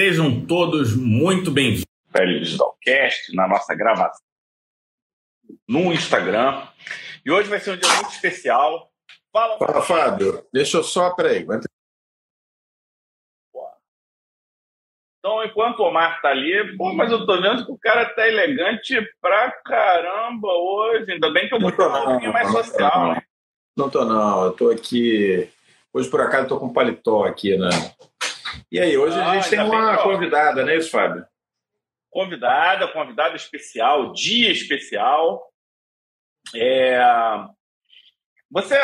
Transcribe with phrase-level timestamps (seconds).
[0.00, 4.24] Sejam todos muito bem-vindos ao Digitalcast, na nossa gravação
[5.68, 6.66] no Instagram.
[7.22, 8.90] E hoje vai ser um dia muito especial.
[9.30, 10.42] Fala, Fala Fábio.
[10.50, 11.46] Deixa eu só, peraí.
[15.18, 18.26] Então, enquanto o Omar tá ali, pô, mas eu tô vendo que o cara tá
[18.26, 21.12] elegante pra caramba hoje.
[21.12, 23.22] Ainda bem que eu botei um pouquinho mais social, não, né?
[23.76, 24.44] Não tô, não.
[24.46, 25.46] Eu tô aqui.
[25.92, 27.68] Hoje, por acaso, tô com paletó aqui, né?
[28.70, 31.24] E aí, hoje ah, a gente tem uma bem, convidada, não é isso, Fábio?
[32.10, 35.50] Convidada, convidada especial, dia especial.
[36.54, 36.98] É...
[38.50, 38.76] Você,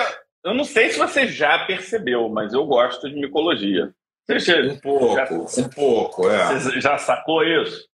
[0.44, 3.92] eu não sei se você já percebeu, mas eu gosto de micologia.
[4.28, 6.54] Você um pouco, já, um pouco, é.
[6.54, 7.88] Você já sacou isso?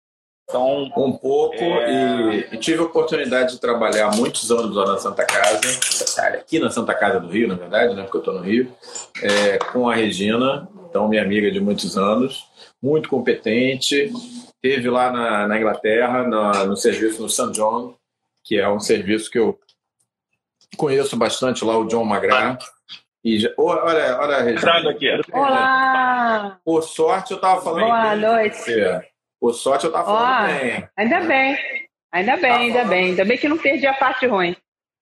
[0.48, 2.34] Então, um pouco é...
[2.34, 5.60] e, e, tive a oportunidade de trabalhar muitos anos lá na Santa Casa,
[6.28, 8.74] aqui na Santa Casa do Rio, na verdade, né, porque eu estou no Rio,
[9.22, 12.46] é, com a Regina, então minha amiga de muitos anos,
[12.82, 14.10] muito competente,
[14.62, 17.52] teve lá na, na Inglaterra, na, no serviço no St.
[17.52, 17.94] John,
[18.42, 19.58] que é um serviço que eu
[20.78, 22.64] conheço bastante lá, o John McGrath,
[23.22, 24.90] e já, olha, olha, Regina.
[24.90, 25.08] aqui.
[25.30, 26.58] Olá!
[26.64, 27.84] Por sorte, eu estava falando.
[27.84, 28.64] Boa noite.
[29.40, 30.88] Por sorte, eu estava falando oh, bem.
[30.96, 31.58] Ainda bem.
[32.12, 33.04] Ainda bem, tá ainda bem.
[33.06, 34.56] Ainda bem que não perdi a parte ruim.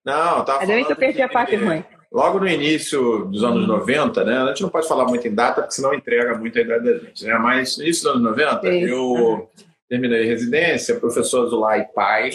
[0.04, 1.84] Não, tá Ainda bem que eu perdi a parte ruim.
[2.12, 4.38] Logo no início dos anos 90, né?
[4.38, 6.98] A gente não pode falar muito em data, porque senão entrega muito a idade da
[6.98, 7.34] gente, né?
[7.38, 8.80] Mas no início dos anos 90, Sim.
[8.84, 9.50] eu
[9.88, 12.30] terminei residência, professor Zulay pai,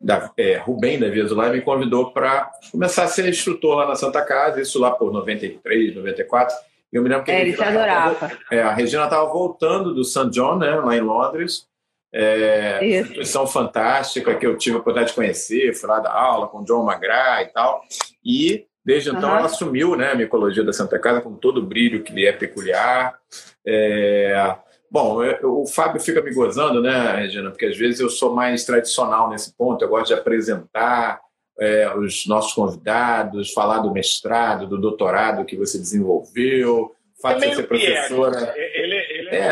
[0.00, 3.94] da, é, Rubem da Via Zulay me convidou para começar a ser instrutor lá na
[3.94, 6.54] Santa Casa, isso lá por 93, 94.
[6.92, 8.30] Eu me lembro que é, ele te adorava.
[8.50, 10.28] É, a Regina estava voltando do St.
[10.30, 11.66] John, né, lá em Londres.
[12.14, 16.62] É, instituição fantástica que eu tive a oportunidade de conhecer, fui lá dar aula com
[16.62, 17.82] John McGrath e tal.
[18.22, 19.36] E desde então uhum.
[19.36, 22.32] ela assumiu né, a micologia da Santa Casa com todo o brilho que lhe é
[22.32, 23.18] peculiar.
[23.66, 24.56] É,
[24.92, 27.50] Bom, eu, o Fábio fica me gozando, né, Regina?
[27.50, 31.18] Porque às vezes eu sou mais tradicional nesse ponto, eu gosto de apresentar
[31.62, 37.54] é, os nossos convidados, falar do mestrado, do doutorado que você desenvolveu, o fato de
[37.54, 38.52] ser professora.
[38.56, 39.46] Ele, ele é,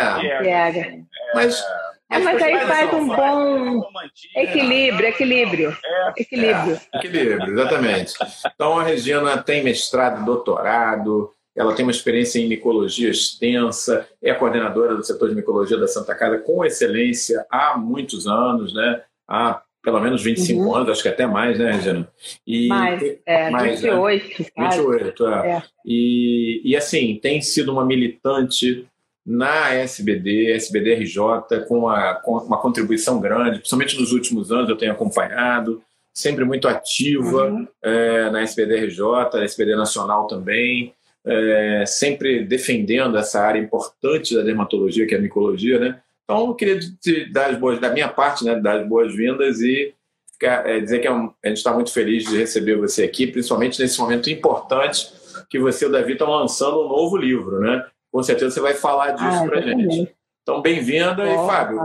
[0.45, 1.01] é, é.
[1.33, 1.65] Mas,
[2.11, 3.89] é, mas aí faz um bom
[4.35, 5.77] equilíbrio, equilíbrio.
[5.85, 6.81] É, equilíbrio.
[6.93, 8.15] É, equilíbrio, exatamente.
[8.53, 14.97] Então a Regina tem mestrado, doutorado, ela tem uma experiência em micologia extensa, é coordenadora
[14.97, 19.01] do setor de micologia da Santa Casa com excelência há muitos anos, né?
[19.29, 20.75] Há pelo menos 25 uhum.
[20.75, 22.09] anos, acho que até mais, né, Regina?
[22.47, 24.29] E, mais, é, mais 28.
[24.57, 24.69] Né?
[24.71, 25.51] 28, é.
[25.51, 25.63] é.
[25.85, 28.87] E, e assim, tem sido uma militante
[29.25, 34.93] na SBD, SBDRJ, com, a, com uma contribuição grande, principalmente nos últimos anos eu tenho
[34.93, 37.67] acompanhado, sempre muito ativa uhum.
[37.83, 45.07] é, na SBDRJ, na SBD Nacional também, é, sempre defendendo essa área importante da dermatologia,
[45.07, 46.01] que é a micologia, né?
[46.31, 49.93] Então, eu queria te dar as boas, da minha parte, né, dar as boas-vindas e
[50.41, 53.83] é, dizer que é um, a gente está muito feliz de receber você aqui, principalmente
[53.83, 55.13] nesse momento importante
[55.51, 57.85] que você e o Davi estão lançando um novo livro, né?
[58.13, 60.15] Com certeza você vai falar disso ah, para gente.
[60.41, 61.29] Então, bem-vinda.
[61.29, 61.81] E, Fábio,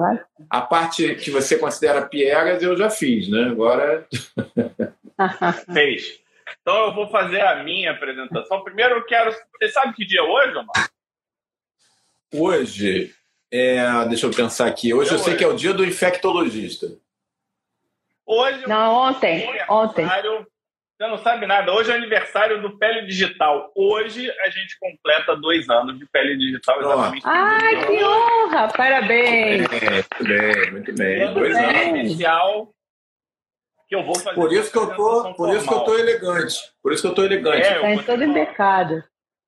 [0.48, 3.46] a parte que você considera piegas eu já fiz, né?
[3.46, 4.08] Agora.
[5.74, 6.20] Fez.
[6.62, 8.64] Então eu vou fazer a minha apresentação.
[8.64, 9.32] Primeiro eu quero.
[9.32, 10.90] Você sabe que dia é hoje, Omar?
[12.32, 13.16] Hoje.
[13.56, 14.94] É, deixa eu pensar aqui.
[14.94, 16.88] Hoje eu, eu sei que é o dia do infectologista.
[18.26, 18.68] Hoje.
[18.68, 19.48] Não, ontem.
[19.70, 20.06] Ontem.
[20.06, 21.72] Você não sabe nada.
[21.72, 23.72] Hoje é aniversário do Pele Digital.
[23.74, 26.80] Hoje a gente completa dois anos de Pele Digital.
[26.82, 27.24] Exatamente.
[27.26, 28.68] Ai, que honra!
[28.76, 29.66] Parabéns!
[29.72, 31.34] É, muito bem, muito bem.
[31.34, 32.70] Dois anos especial
[33.88, 34.36] que eu vou fazer.
[34.36, 36.56] Por isso que eu tô, por isso que eu tô elegante.
[36.82, 37.68] Por isso que eu tô elegante.
[37.68, 39.04] É, tá todo embecado.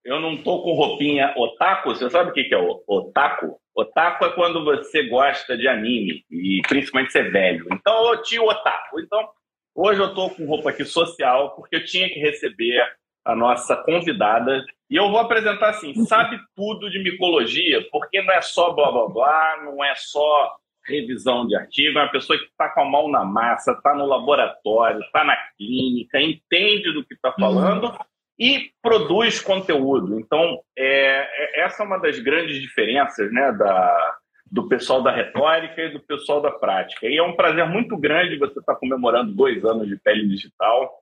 [0.05, 1.89] Eu não tô com roupinha otaku.
[1.89, 2.57] Você sabe o que é
[2.87, 3.59] otaku?
[3.77, 7.67] Otaku é quando você gosta de anime e principalmente ser velho.
[7.71, 8.99] Então eu tinha otaku.
[8.99, 9.29] Então
[9.75, 12.83] hoje eu tô com roupa aqui social porque eu tinha que receber
[13.23, 18.41] a nossa convidada e eu vou apresentar assim, sabe tudo de micologia, porque não é
[18.41, 22.69] só blá blá blá, não é só revisão de artigo, é uma pessoa que está
[22.69, 27.33] com a mão na massa, está no laboratório, está na clínica, entende do que está
[27.33, 27.97] falando uhum.
[28.39, 30.19] E produz conteúdo.
[30.19, 34.17] Então, é, é, essa é uma das grandes diferenças né, da,
[34.51, 37.07] do pessoal da retórica e do pessoal da prática.
[37.07, 41.01] E é um prazer muito grande você estar comemorando dois anos de pele digital.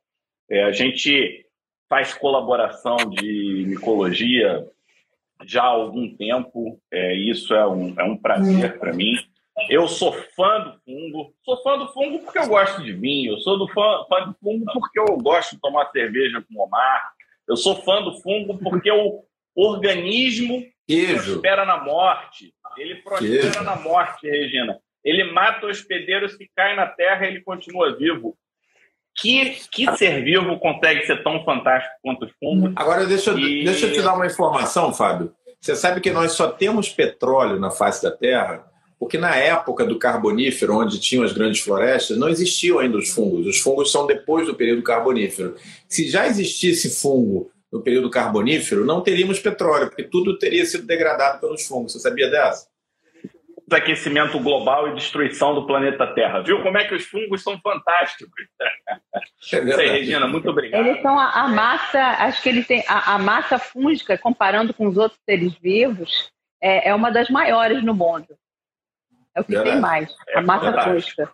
[0.50, 1.46] É, a gente
[1.90, 4.66] faz colaboração de micologia
[5.44, 9.16] já há algum tempo, é, isso é um, é um prazer para mim.
[9.70, 11.34] Eu sou fã do fungo.
[11.44, 13.34] Sou fã do fungo porque eu gosto de vinho.
[13.34, 16.66] Eu sou do fã, fã do fungo porque eu gosto de tomar cerveja com o
[16.66, 17.14] Omar.
[17.48, 19.24] Eu sou fã do fungo porque o
[19.56, 21.36] organismo Queijo.
[21.36, 22.54] espera na morte.
[22.78, 24.78] Ele prospera na morte, Regina.
[25.04, 28.36] Ele mata o hospedeiro, se cai na terra, ele continua vivo.
[29.18, 32.74] Que, que ser vivo consegue ser tão fantástico quanto os fungos?
[32.76, 33.64] Agora, deixa, e...
[33.64, 35.34] deixa eu te dar uma informação, Fábio.
[35.62, 38.66] Você sabe que nós só temos petróleo na face da Terra
[39.00, 43.46] porque na época do Carbonífero, onde tinham as grandes florestas, não existiam ainda os fungos.
[43.46, 45.56] Os fungos são depois do período Carbonífero.
[45.88, 51.42] Se já existisse fungo no período Carbonífero, não teríamos petróleo, porque tudo teria sido degradado
[51.42, 51.92] pelos fungos.
[51.92, 52.68] Você sabia dessa?
[53.74, 56.42] aquecimento global e destruição do planeta Terra.
[56.42, 58.32] Viu como é que os fungos são fantásticos?
[59.54, 60.86] É aí, Regina, muito obrigado.
[60.86, 64.88] Eles são a, a massa, acho que eles têm a, a, massa fúngica, comparando com
[64.88, 66.32] os outros seres vivos,
[66.62, 68.26] é, é uma das maiores no mundo.
[69.36, 69.72] É o que verdade.
[69.72, 70.90] tem mais, a é massa verdade.
[70.90, 71.32] fúngica.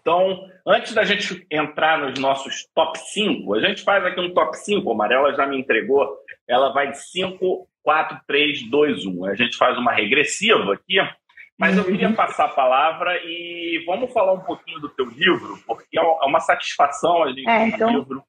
[0.00, 4.56] Então, antes da gente entrar nos nossos top 5, a gente faz aqui um top
[4.56, 6.18] 5, a Amarela já me entregou,
[6.48, 9.24] ela vai de 5 4, 3, 2, 1.
[9.26, 10.96] A gente faz uma regressiva aqui,
[11.58, 15.98] mas eu queria passar a palavra e vamos falar um pouquinho do teu livro, porque
[15.98, 17.90] é uma satisfação a gente é, então...
[17.90, 18.24] livro.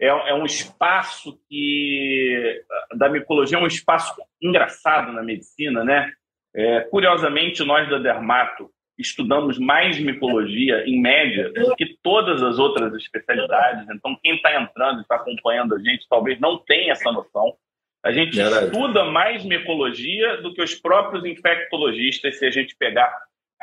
[0.00, 2.64] É, é, um espaço que
[2.96, 4.12] da micologia é um espaço
[4.42, 6.12] engraçado na medicina, né?
[6.54, 12.94] É, curiosamente, nós da Dermato estudamos mais micologia, em média, do que todas as outras
[12.94, 13.88] especialidades.
[13.90, 17.54] Então, quem está entrando e está acompanhando a gente talvez não tenha essa noção.
[18.04, 18.66] A gente Verdade.
[18.66, 23.12] estuda mais micologia do que os próprios infectologistas se a gente pegar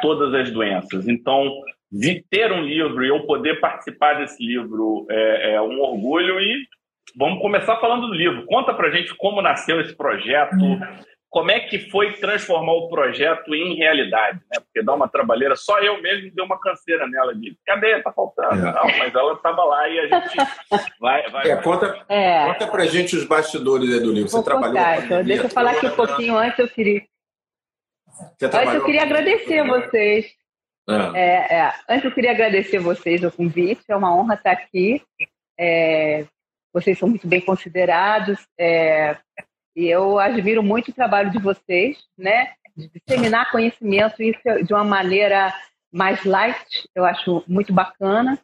[0.02, 1.08] todas as doenças.
[1.08, 1.62] Então,
[1.92, 6.66] de ter um livro e eu poder participar desse livro é, é um orgulho e
[7.18, 8.46] vamos começar falando do livro.
[8.46, 10.56] Conta pra gente como nasceu esse projeto,
[11.30, 14.60] como é que foi transformar o projeto em realidade, né?
[14.60, 18.02] Porque dá uma trabalheira, só eu mesmo dei uma canseira nela de cadê?
[18.02, 18.68] Tá faltando.
[18.68, 18.72] É.
[18.74, 20.38] Não, mas ela estava lá e a gente
[21.00, 21.30] vai.
[21.30, 22.46] vai, é, Conta, é.
[22.48, 24.30] conta pra gente os bastidores do livro.
[24.30, 24.76] Você Vou trabalhou.
[24.76, 27.04] Contar, então, deixa eu falar aqui um pouquinho antes, eu queria.
[28.42, 30.34] Antes eu queria agradecer a vocês.
[30.88, 31.12] Ah.
[31.14, 35.00] É, é, antes eu queria agradecer vocês o convite, é uma honra estar aqui.
[35.60, 36.26] É,
[36.74, 38.40] vocês são muito bem considerados.
[39.76, 42.54] É, e eu admiro muito o trabalho de vocês, né?
[42.76, 45.54] De disseminar conhecimento isso de uma maneira
[45.92, 48.40] mais light, eu acho muito bacana,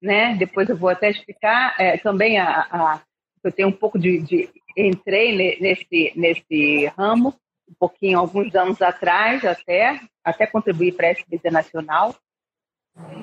[0.00, 0.34] né?
[0.36, 3.02] Depois eu vou até explicar é, também a, a,
[3.42, 7.34] eu tenho um pouco de, de entrei nesse nesse ramo
[7.68, 12.14] um pouquinho alguns anos atrás até até contribuir para a SBT Nacional.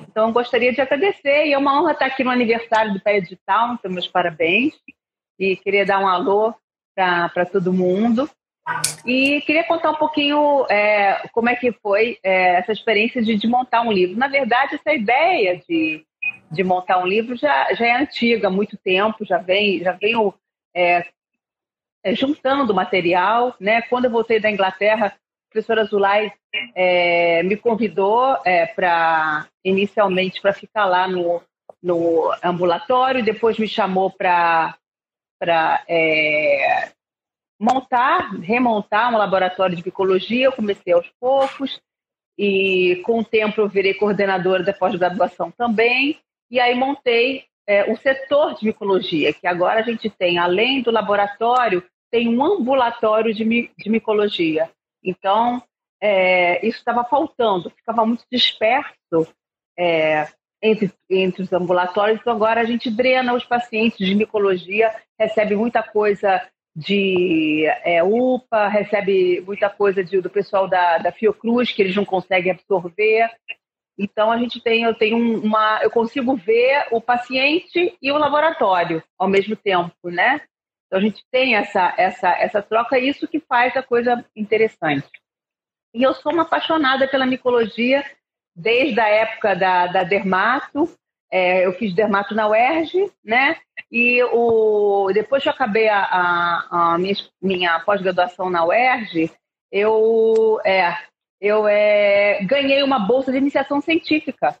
[0.08, 3.74] Então gostaria de agradecer e é uma honra estar aqui no aniversário do Pé Digital,
[3.74, 4.74] então meus parabéns
[5.38, 6.54] e queria dar um alô
[6.94, 8.28] para todo mundo.
[9.04, 13.46] E queria contar um pouquinho é, como é que foi é, essa experiência de, de,
[13.48, 14.16] montar um livro.
[14.16, 16.04] Na verdade, essa ideia de,
[16.50, 20.32] de montar um livro já, já é antiga, há muito tempo, já vem, já venho
[20.74, 21.04] é,
[22.04, 23.56] é juntando material.
[23.58, 23.82] Né?
[23.82, 25.12] Quando eu voltei da Inglaterra, a
[25.52, 26.32] professora Zulay
[26.74, 31.42] é, me convidou é, para, inicialmente, para ficar lá no,
[31.82, 34.76] no ambulatório, depois me chamou para
[35.42, 36.92] para é,
[37.60, 40.44] montar, remontar um laboratório de micologia.
[40.44, 41.82] Eu comecei aos poucos
[42.38, 46.20] e com o tempo eu virei coordenadora da pós-graduação também.
[46.48, 50.92] E aí montei é, o setor de micologia, que agora a gente tem, além do
[50.92, 53.44] laboratório, tem um ambulatório de,
[53.76, 54.70] de micologia.
[55.02, 55.60] Então,
[56.00, 59.26] é, isso estava faltando, ficava muito disperso
[59.76, 60.28] é,
[60.62, 62.20] entre, entre os ambulatórios.
[62.20, 66.40] Então, agora a gente drena os pacientes de micologia, recebe muita coisa
[66.74, 72.04] de é, UPA, recebe muita coisa de, do pessoal da, da Fiocruz, que eles não
[72.04, 73.30] conseguem absorver.
[73.98, 79.02] Então, a gente tem, eu tenho uma, eu consigo ver o paciente e o laboratório
[79.18, 80.40] ao mesmo tempo, né?
[80.86, 85.08] Então, a gente tem essa, essa, essa troca, isso que faz a coisa interessante.
[85.94, 88.02] E eu sou uma apaixonada pela micologia,
[88.54, 90.88] desde a época da, da Dermato.
[91.30, 93.56] É, eu fiz Dermato na UERJ, né?
[93.90, 99.30] E o, depois que eu acabei a, a, a minha, minha pós-graduação na UERJ,
[99.70, 100.94] eu, é,
[101.40, 104.56] eu é, ganhei uma bolsa de iniciação científica,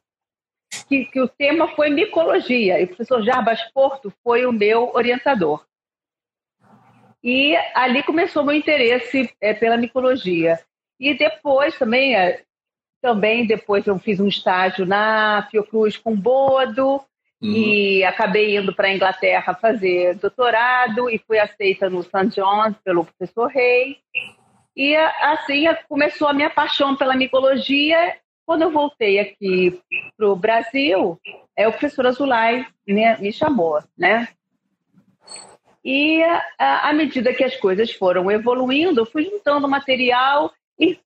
[0.88, 5.64] que, que o tema foi micologia, e o professor Jarbas Porto foi o meu orientador.
[7.22, 10.58] E ali começou meu interesse é, pela micologia.
[10.98, 12.42] E depois também, é,
[13.02, 17.02] também depois eu fiz um estágio na Fiocruz com Bodo uhum.
[17.42, 22.28] e acabei indo para a Inglaterra fazer doutorado e fui aceita no St.
[22.28, 23.98] John's pelo professor Rey.
[24.76, 28.16] E assim começou a minha paixão pela micologia.
[28.46, 29.80] Quando eu voltei aqui
[30.16, 31.20] para o Brasil,
[31.56, 34.28] é, o professor Azulay né, me chamou, né?
[35.84, 36.22] E
[36.58, 40.52] à medida que as coisas foram evoluindo, eu fui juntando material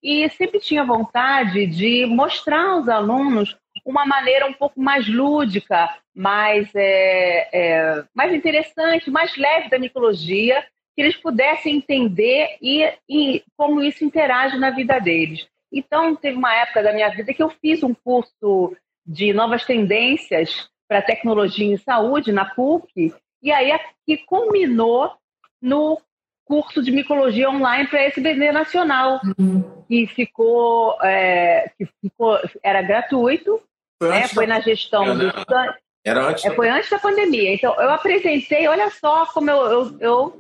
[0.03, 6.69] e, sempre tinha vontade de mostrar aos alunos uma maneira um pouco mais lúdica, mais,
[6.75, 10.65] é, é, mais interessante, mais leve da micologia,
[10.95, 15.47] que eles pudessem entender e, e como isso interage na vida deles.
[15.71, 20.69] Então, teve uma época da minha vida que eu fiz um curso de novas tendências
[20.89, 25.13] para tecnologia em saúde na PUC, e aí que culminou
[25.61, 26.01] no
[26.47, 29.83] curso de micologia online para SBD Nacional, uhum.
[29.87, 33.61] que ficou, é, que ficou, era gratuito,
[34.01, 34.29] foi, né?
[34.29, 35.75] foi na gestão era, do.
[36.05, 36.45] Era antes.
[36.45, 37.53] É, foi antes da pandemia.
[37.53, 40.33] Então, eu apresentei, olha só como eu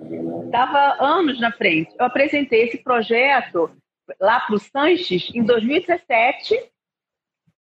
[0.47, 1.93] estava anos na frente.
[1.99, 3.71] Eu apresentei esse projeto
[4.21, 6.57] lá para o Sanches em 2017.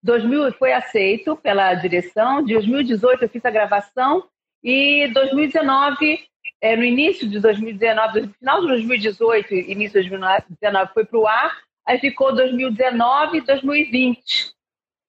[0.03, 2.43] 2000 foi aceito pela direção.
[2.43, 4.25] De 2018 eu fiz a gravação
[4.63, 6.19] e 2019
[6.61, 11.27] é, no início de 2019, no final de 2018, início de 2019 foi para o
[11.27, 14.53] ar, aí ficou 2019 e 2020,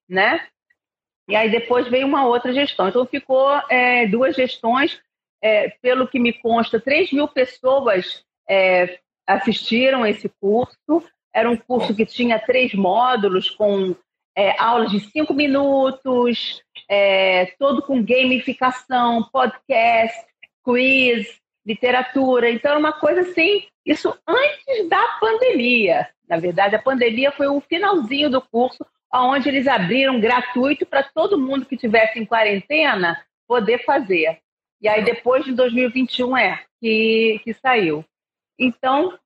[0.08, 0.46] né?
[1.28, 2.88] E aí depois veio uma outra gestão.
[2.88, 5.00] Então ficou é, duas gestões,
[5.42, 11.02] é, pelo que me consta, 3 mil pessoas é, assistiram esse curso.
[11.34, 13.94] Era um curso que tinha três módulos com
[14.36, 20.24] é, aulas de cinco minutos, é, todo com gamificação, podcast,
[20.66, 22.50] quiz, literatura.
[22.50, 26.08] Então, era uma coisa assim, isso antes da pandemia.
[26.28, 31.38] Na verdade, a pandemia foi o finalzinho do curso, onde eles abriram gratuito para todo
[31.38, 34.40] mundo que tivesse em quarentena poder fazer.
[34.82, 38.04] E aí, depois de 2021, é que, que saiu.
[38.58, 39.16] Então,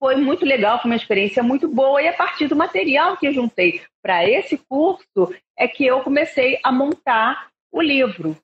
[0.00, 2.02] foi muito legal, foi uma experiência muito boa.
[2.02, 6.58] E a partir do material que eu juntei para esse curso, é que eu comecei
[6.64, 8.36] a montar o livro.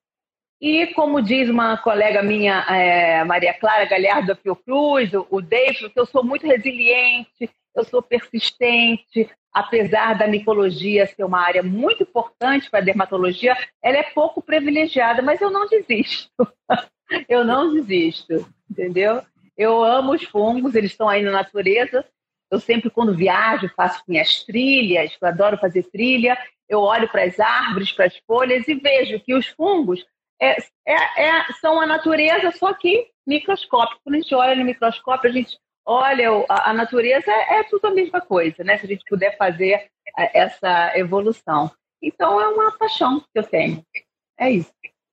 [0.61, 5.93] E como diz uma colega minha, é, Maria Clara Galhardo da Fiocruz, o, o que
[5.95, 12.71] eu sou muito resiliente, eu sou persistente, apesar da micologia ser uma área muito importante
[12.71, 16.31] para a dermatologia, ela é pouco privilegiada, mas eu não desisto.
[17.29, 19.23] eu não desisto, entendeu?
[19.57, 22.05] Eu amo os fungos, eles estão aí na natureza.
[22.51, 26.39] Eu sempre, quando viajo, faço minhas trilhas, eu adoro fazer trilha.
[26.69, 30.05] Eu olho para as árvores, para as folhas e vejo que os fungos
[30.41, 34.01] é, é, é, são a natureza, só que microscópico.
[34.05, 37.87] Quando a gente olha no microscópio, a gente olha a, a natureza, é, é tudo
[37.87, 38.77] a mesma coisa, né?
[38.79, 39.89] Se a gente puder fazer
[40.19, 41.71] é, essa evolução.
[42.03, 43.83] Então, é uma paixão que eu tenho.
[44.39, 44.71] É isso.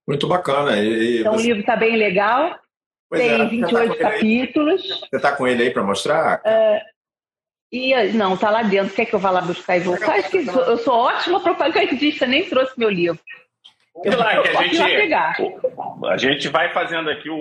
[0.08, 0.78] Muito bacana.
[0.78, 1.44] E, então, você...
[1.44, 2.60] o livro está bem legal.
[3.10, 4.82] Pois tem é, 28 tá capítulos.
[4.82, 6.42] Você está com ele aí para mostrar?
[6.42, 6.82] Uh,
[7.72, 8.94] e, não, está lá dentro.
[8.94, 10.16] Quer que eu vá lá buscar e voltar?
[10.16, 13.20] Acho que eu sou ótima propagandista, nem trouxe meu livro.
[14.04, 15.14] Eu, lá, que a gente,
[16.06, 17.36] a gente vai fazendo aqui o,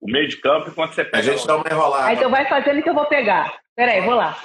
[0.00, 1.18] o meio de campo enquanto você pega.
[1.18, 2.06] A gente dá uma enrolada.
[2.06, 3.58] Ah, então vai fazendo que eu vou pegar.
[3.74, 4.38] Peraí, vou lá.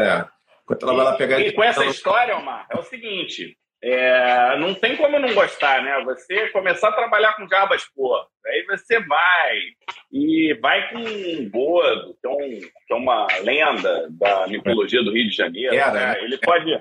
[0.00, 0.24] é.
[0.62, 1.40] Enquanto ela vai lá pegar.
[1.40, 6.00] E, com essa história, Omar, é o seguinte: é, não tem como não gostar, né?
[6.04, 8.16] Você começar a trabalhar com jabas, pô.
[8.46, 9.58] Aí você vai
[10.12, 15.12] e vai com um Bodo, que é, um, que é uma lenda da mitologia do
[15.12, 15.74] Rio de Janeiro.
[15.74, 16.22] Era, né?
[16.22, 16.80] Ele pode.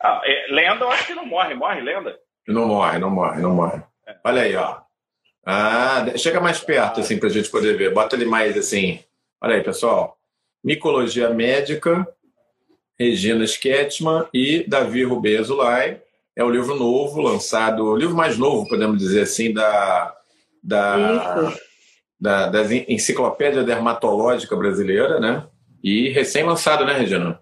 [0.00, 1.54] Ah, é, lenda, eu acho que não morre.
[1.54, 2.18] Morre, lenda?
[2.46, 3.82] Não morre, não morre, não morre.
[4.24, 4.80] Olha aí, ó.
[5.44, 7.92] Ah, chega mais perto, assim, para a gente poder ver.
[7.92, 9.00] Bota ele mais assim.
[9.40, 10.16] Olha aí, pessoal.
[10.62, 12.06] Micologia Médica,
[12.98, 16.00] Regina Sketman e Davi Rubens Zulay.
[16.36, 20.14] É o livro novo, lançado, o livro mais novo, podemos dizer assim, da,
[20.62, 21.52] da,
[22.18, 25.46] da, da Enciclopédia Dermatológica Brasileira, né?
[25.84, 27.38] E recém-lançado, né, Regina?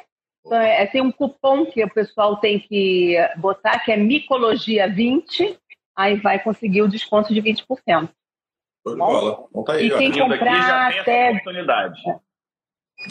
[0.46, 5.58] Então, é, tem um cupom que o pessoal tem que botar, que é Micologia20,
[5.94, 7.66] aí vai conseguir o desconto de 20%.
[7.66, 8.08] Show
[8.86, 9.46] de bola.
[9.66, 11.32] Tá aí, e quem comprar até...
[11.32, 12.00] oportunidade.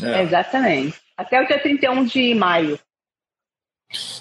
[0.02, 0.24] É.
[0.24, 1.00] Exatamente.
[1.16, 2.80] Até o dia 31 de maio.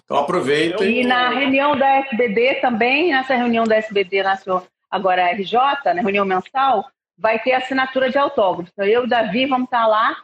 [0.04, 1.00] Então aproveitem.
[1.00, 6.02] E na reunião da SBD também, nessa reunião da SBD nacional, agora RJ, na né,
[6.02, 8.70] reunião mensal, vai ter assinatura de autógrafo.
[8.72, 10.16] Então eu e o Davi vamos estar lá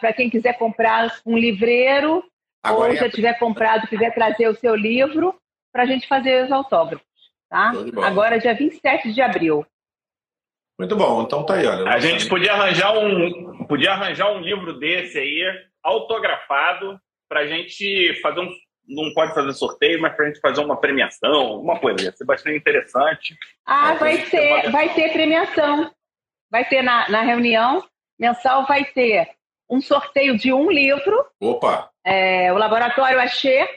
[0.00, 2.24] para quem quiser comprar um livreiro
[2.62, 3.10] agora ou já é...
[3.10, 5.34] tiver comprado, quiser trazer o seu livro,
[5.72, 7.06] para a gente fazer os autógrafos.
[7.48, 7.72] Tá?
[8.04, 9.66] Agora, dia 27 de abril.
[10.78, 11.90] Muito bom, então tá aí, olha.
[11.90, 15.42] A gente podia arranjar um, podia arranjar um livro desse aí,
[15.82, 18.50] autografado, para a gente fazer um.
[18.86, 22.04] Não pode fazer sorteio, mas para a gente fazer uma premiação, uma coisa.
[22.04, 23.36] Ia ser bastante interessante.
[23.66, 25.90] Ah, é, vai ter, vai ter premiação.
[26.50, 27.84] Vai ter na, na reunião
[28.18, 29.28] mensal, vai ter
[29.68, 31.26] um sorteio de um livro.
[31.40, 31.90] Opa!
[32.04, 33.68] É, o Laboratório Axê,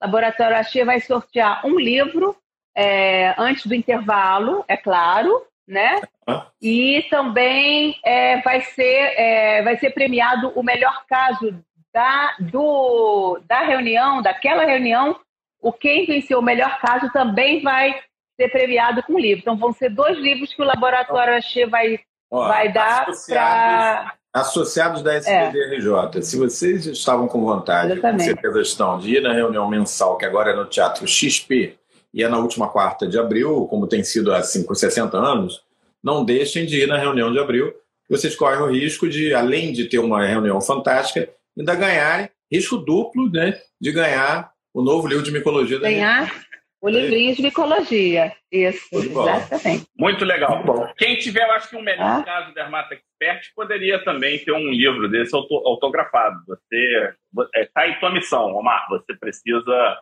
[0.00, 2.36] Laboratório Axê vai sortear um livro
[2.76, 6.00] é, antes do intervalo, é claro, né?
[6.26, 6.46] Ah.
[6.62, 11.62] E também é, vai, ser, é, vai ser premiado o melhor caso
[11.92, 15.18] da, do, da reunião, daquela reunião.
[15.60, 18.00] O quem venceu o melhor caso também vai
[18.36, 19.42] ser premiado com livro.
[19.42, 25.02] Então vão ser dois livros que o Laboratório Axê vai, Ó, vai dar para Associados
[25.02, 26.22] da SBDRJ, é.
[26.22, 28.18] se vocês estavam com vontade, Exatamente.
[28.20, 31.76] com certeza estão, de ir na reunião mensal, que agora é no Teatro XP,
[32.14, 35.64] e é na última quarta de abril, como tem sido há 5, 60 anos,
[36.00, 37.74] não deixem de ir na reunião de abril,
[38.08, 41.28] vocês correm o risco de, além de ter uma reunião fantástica,
[41.60, 46.32] ainda ganharem, risco duplo né, de ganhar o novo livro de micologia da Ganhar
[46.80, 48.32] o livrinho de micologia.
[48.50, 49.86] Isso, exatamente.
[49.96, 50.64] Muito legal.
[50.64, 50.90] Bom.
[50.96, 52.22] Quem tiver, eu acho que um melhor ah.
[52.22, 56.38] caso Dermata Expert poderia também ter um livro desse autografado.
[56.46, 57.12] Você
[57.56, 58.86] está é, em tua missão, Omar.
[58.88, 59.98] Você precisa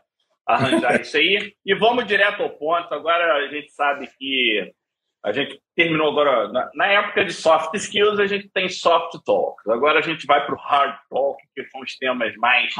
[0.46, 1.52] arranjar isso aí.
[1.66, 2.94] E vamos direto ao ponto.
[2.94, 4.72] Agora a gente sabe que
[5.24, 9.56] a gente terminou agora na, na época de soft skills a gente tem soft talk.
[9.68, 12.72] Agora a gente vai para o hard talk, que são os temas mais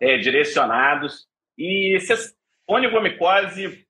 [0.00, 1.26] é, direcionados.
[1.58, 2.34] E vocês
[2.68, 3.86] Onigomicose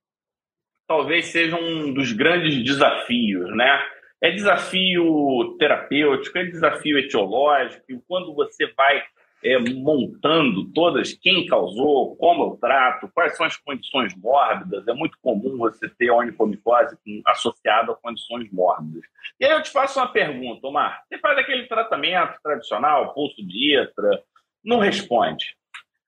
[0.87, 3.81] talvez seja um dos grandes desafios, né?
[4.21, 9.03] É desafio terapêutico, é desafio etiológico, e quando você vai
[9.43, 15.17] é, montando todas, quem causou, como eu trato, quais são as condições mórbidas, é muito
[15.21, 16.97] comum você ter onicomicose
[17.27, 19.03] associada a condições mórbidas.
[19.39, 23.77] E aí eu te faço uma pergunta, Omar, você faz aquele tratamento tradicional, pulso de
[23.79, 24.23] itra,
[24.63, 25.55] não responde.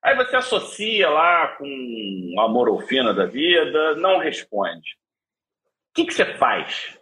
[0.02, 4.96] Aí você associa lá com a morofina da vida, não responde.
[5.90, 6.98] O que, que você faz?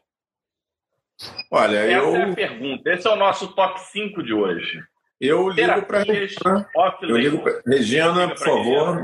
[1.51, 2.15] Olha, Essa eu...
[2.15, 2.89] é a pergunta.
[2.89, 4.83] Esse é o nosso top 5 de hoje.
[5.23, 6.69] Eu ligo para Regina.
[7.01, 7.61] Eu ligo pra...
[7.65, 9.03] Regina, por favor.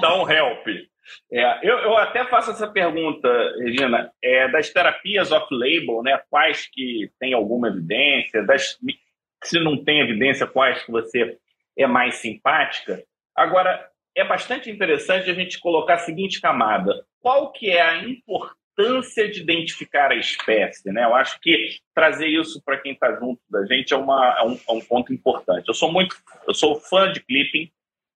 [0.00, 0.66] Dá um help.
[1.30, 7.10] É, eu, eu, até faço essa pergunta, Regina, é, das terapias off-label, né, quais que
[7.20, 8.78] tem alguma evidência, das,
[9.44, 11.36] se não tem evidência, quais que você
[11.76, 13.04] é mais simpática.
[13.36, 18.56] Agora, é bastante interessante a gente colocar a seguinte camada: qual que é a importância
[18.76, 20.90] de identificar a espécie?
[20.92, 21.04] Né?
[21.04, 24.58] Eu acho que trazer isso para quem está junto da gente é, uma, é, um,
[24.68, 25.68] é um ponto importante.
[25.68, 27.70] Eu sou muito, eu sou fã de clipping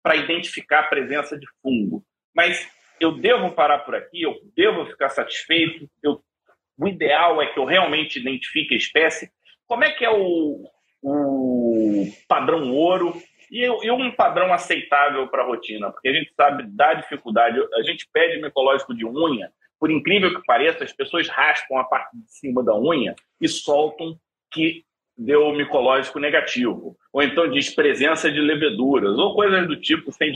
[0.02, 2.02] para identificar a presença de fungo,
[2.34, 5.88] mas eu devo parar por aqui, eu devo ficar satisfeito.
[6.02, 6.22] Eu,
[6.78, 9.30] o ideal é que eu realmente identifique a espécie.
[9.66, 10.64] Como é que é o,
[11.02, 16.64] o padrão ouro e, e um padrão aceitável para a rotina, porque a gente sabe
[16.64, 17.58] da dificuldade.
[17.74, 22.16] A gente pede micológico de unha, por incrível que pareça, as pessoas raspam a parte
[22.16, 24.18] de cima da unha e soltam
[24.50, 24.84] que
[25.16, 26.96] deu micológico negativo.
[27.12, 30.32] Ou então diz presença de leveduras, ou coisas do tipo sem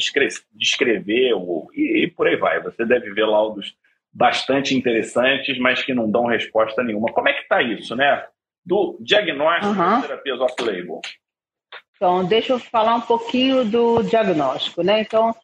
[0.54, 2.62] descrever, ou, e, e por aí vai.
[2.62, 3.74] Você deve ver laudos
[4.12, 7.12] bastante interessantes, mas que não dão resposta nenhuma.
[7.12, 8.24] Como é que está isso, né?
[8.64, 9.96] Do diagnóstico uhum.
[9.96, 11.00] de terapias off-label.
[11.96, 15.02] Então, deixa eu falar um pouquinho do diagnóstico, né?
[15.02, 15.34] Então,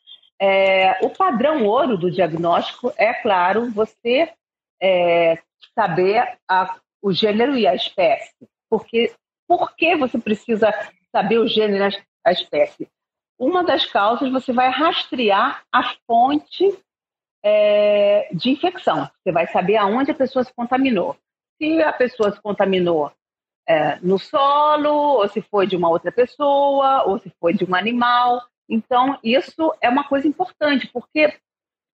[0.40, 4.32] é, o padrão ouro do diagnóstico é, claro, você
[4.80, 5.38] é,
[5.74, 8.34] saber a, o gênero e a espécie.
[8.68, 9.12] Porque,
[9.48, 10.72] por que você precisa
[11.10, 12.88] saber o gênero e a espécie?
[13.38, 16.76] Uma das causas, você vai rastrear a fonte
[17.44, 19.08] é, de infecção.
[19.22, 21.16] Você vai saber aonde a pessoa se contaminou.
[21.58, 23.12] Se a pessoa se contaminou
[23.68, 27.74] é, no solo, ou se foi de uma outra pessoa, ou se foi de um
[27.74, 28.42] animal.
[28.68, 31.32] Então, isso é uma coisa importante, porque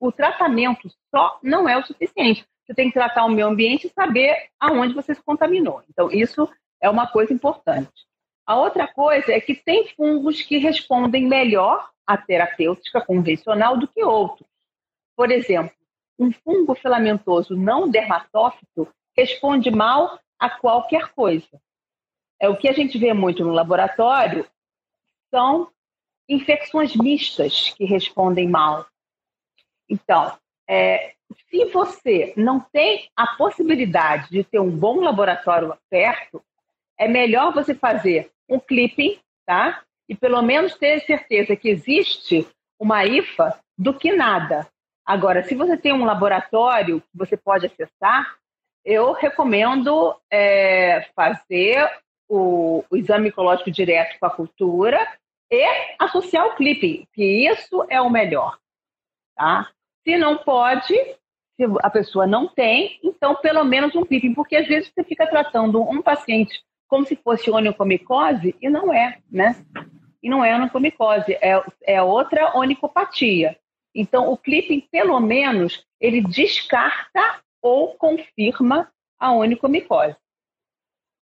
[0.01, 2.47] o tratamento só não é o suficiente.
[2.65, 5.83] Você tem que tratar o meio ambiente e saber aonde você se contaminou.
[5.89, 6.49] Então, isso
[6.81, 7.93] é uma coisa importante.
[8.47, 14.03] A outra coisa é que tem fungos que respondem melhor à terapêutica convencional do que
[14.03, 14.49] outros.
[15.17, 15.75] Por exemplo,
[16.19, 21.61] um fungo filamentoso não dermatófito responde mal a qualquer coisa.
[22.41, 24.45] É, o que a gente vê muito no laboratório
[25.31, 25.71] são
[26.29, 28.87] infecções mistas que respondem mal.
[29.89, 30.37] Então,
[30.69, 31.15] é,
[31.51, 36.43] se você não tem a possibilidade de ter um bom laboratório perto,
[36.99, 39.83] é melhor você fazer um clipping, tá?
[40.09, 42.47] E pelo menos ter certeza que existe
[42.79, 44.67] uma IFA do que nada.
[45.05, 48.37] Agora, se você tem um laboratório que você pode acessar,
[48.85, 51.89] eu recomendo é, fazer
[52.29, 55.07] o, o exame micológico direto com a cultura
[55.53, 58.59] e associar o clipping, que isso é o melhor.
[59.37, 59.71] Tá?
[60.03, 60.95] Se não pode,
[61.57, 65.27] se a pessoa não tem, então pelo menos um clipping, porque às vezes você fica
[65.27, 69.65] tratando um paciente como se fosse onicomicose e não é, né?
[70.23, 73.59] E não é onicomicose, é, é outra onicopatia.
[73.95, 80.17] Então, o clipping, pelo menos, ele descarta ou confirma a onicomicose.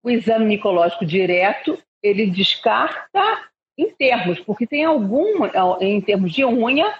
[0.02, 5.44] O exame micológico direto, ele descarta em termos, porque tem algum,
[5.80, 6.92] em termos de unha,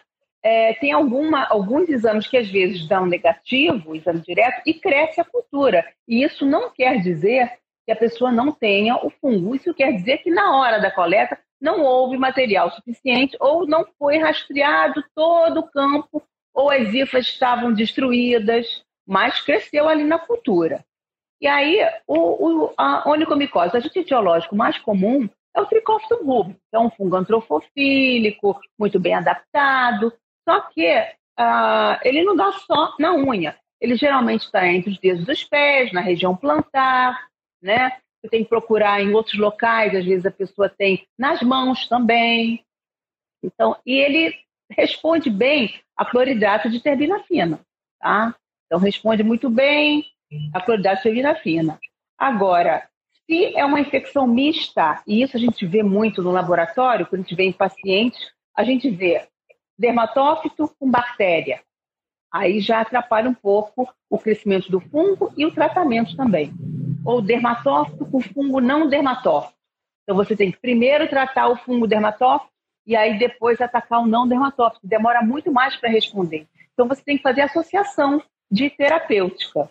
[0.43, 5.25] é, tem alguma, alguns exames que às vezes dão negativo, exame direto, e cresce a
[5.25, 5.85] cultura.
[6.07, 7.51] E isso não quer dizer
[7.85, 9.55] que a pessoa não tenha o fungo.
[9.55, 14.19] Isso quer dizer que na hora da coleta não houve material suficiente ou não foi
[14.19, 20.85] rastreado todo o campo ou as hifas estavam destruídas, mas cresceu ali na cultura.
[21.41, 26.79] E aí, o, o, a onicomicose, agente etiológico mais comum é o rubus, que é
[26.79, 30.13] um fungo antrofofílico, muito bem adaptado,
[30.47, 30.87] só que
[31.39, 35.93] uh, ele não dá só na unha, ele geralmente está entre os dedos dos pés,
[35.93, 37.29] na região plantar,
[37.63, 37.99] né?
[38.21, 42.65] Você tem que procurar em outros locais, às vezes a pessoa tem nas mãos também.
[43.43, 44.35] Então, e ele
[44.71, 47.61] responde bem a cloridrato de terbina fina,
[48.01, 48.35] tá?
[48.67, 50.05] Então, responde muito bem
[50.53, 51.79] a cloridrato de terbina fina.
[52.19, 52.89] Agora,
[53.27, 57.23] se é uma infecção mista, e isso a gente vê muito no laboratório, quando a
[57.23, 58.21] gente vê em pacientes,
[58.55, 59.27] a gente vê
[59.79, 61.61] dermatófito com bactéria.
[62.33, 66.53] Aí já atrapalha um pouco o crescimento do fungo e o tratamento também
[67.07, 69.55] ou dermatófito com fungo não dermatófito.
[70.03, 72.51] Então você tem que primeiro tratar o fungo dermatófito
[72.85, 74.87] e aí depois atacar o não dermatófito.
[74.87, 76.47] Demora muito mais para responder.
[76.75, 79.71] Então você tem que fazer associação de terapêutica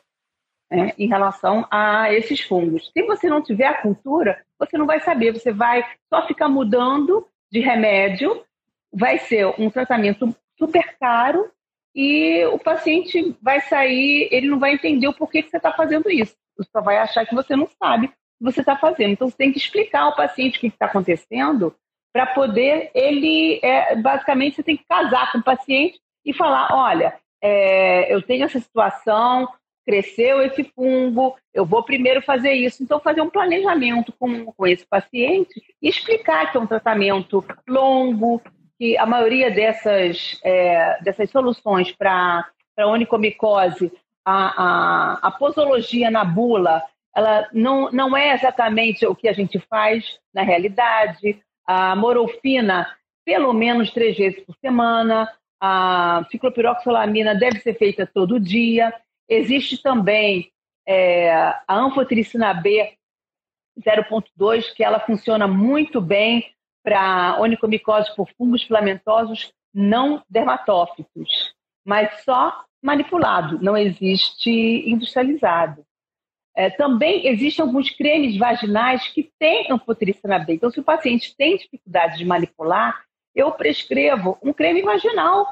[0.69, 2.91] né, em relação a esses fungos.
[2.91, 5.33] Se você não tiver a cultura, você não vai saber.
[5.33, 8.43] Você vai só ficar mudando de remédio.
[8.93, 11.51] Vai ser um tratamento super caro
[11.95, 16.09] e o paciente vai sair, ele não vai entender o porquê que você está fazendo
[16.09, 16.35] isso.
[16.57, 19.13] Você só vai achar que você não sabe o que você está fazendo.
[19.13, 21.73] Então, você tem que explicar ao paciente o que está acontecendo
[22.13, 27.17] para poder ele, é, basicamente, você tem que casar com o paciente e falar, olha,
[27.41, 29.47] é, eu tenho essa situação,
[29.85, 32.83] cresceu esse fungo, eu vou primeiro fazer isso.
[32.83, 38.41] Então, fazer um planejamento com, com esse paciente e explicar que é um tratamento longo,
[38.77, 43.91] que a maioria dessas, é, dessas soluções para onicomicose
[44.25, 46.83] a, a, a posologia na bula
[47.15, 51.39] ela não, não é exatamente o que a gente faz na realidade.
[51.65, 52.85] A morofina,
[53.23, 55.31] pelo menos três vezes por semana.
[55.61, 58.93] A ciclopiroxolamina deve ser feita todo dia.
[59.27, 60.51] Existe também
[60.87, 61.31] é,
[61.67, 62.93] a anfotericina B
[63.79, 66.51] 0.2, que ela funciona muito bem
[66.83, 75.83] para onicomicose por fungos filamentosos não dermatófitos, mas só manipulado, não existe industrializado.
[76.55, 80.53] É, também existem alguns cremes vaginais que têm anfotericina B.
[80.53, 83.03] Então, se o paciente tem dificuldade de manipular,
[83.35, 85.51] eu prescrevo um creme vaginal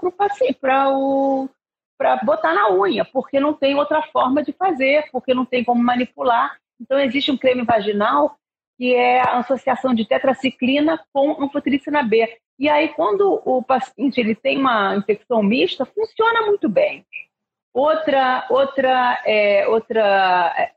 [0.62, 1.50] para o
[1.98, 5.82] para botar na unha, porque não tem outra forma de fazer, porque não tem como
[5.82, 6.58] manipular.
[6.80, 8.38] Então, existe um creme vaginal
[8.78, 12.38] que é a associação de tetraciclina com anfotericina B.
[12.60, 17.06] E aí, quando o paciente ele tem uma infecção mista, funciona muito bem.
[17.74, 20.74] Outra, outra, é, outra, é,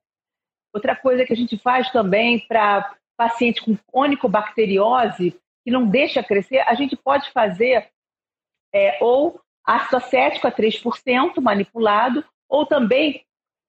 [0.74, 6.60] outra coisa que a gente faz também para paciente com onicobacteriose, que não deixa crescer,
[6.60, 7.88] a gente pode fazer
[8.74, 13.24] é, ou ácido acético a 3% manipulado, ou também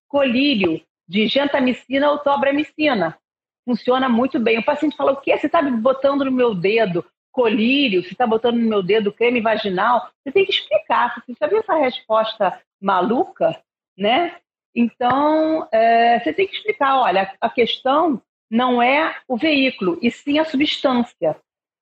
[0.07, 3.17] colírio de gentamicina ou tobramicina.
[3.65, 4.59] Funciona muito bem.
[4.59, 5.35] O paciente fala, o que?
[5.35, 10.09] Você está botando no meu dedo colírio, se está botando no meu dedo creme vaginal,
[10.23, 11.15] você tem que explicar.
[11.15, 13.61] Você já essa resposta maluca,
[13.97, 14.37] né?
[14.75, 20.39] Então, é, você tem que explicar, olha, a questão não é o veículo, e sim
[20.39, 21.35] a substância.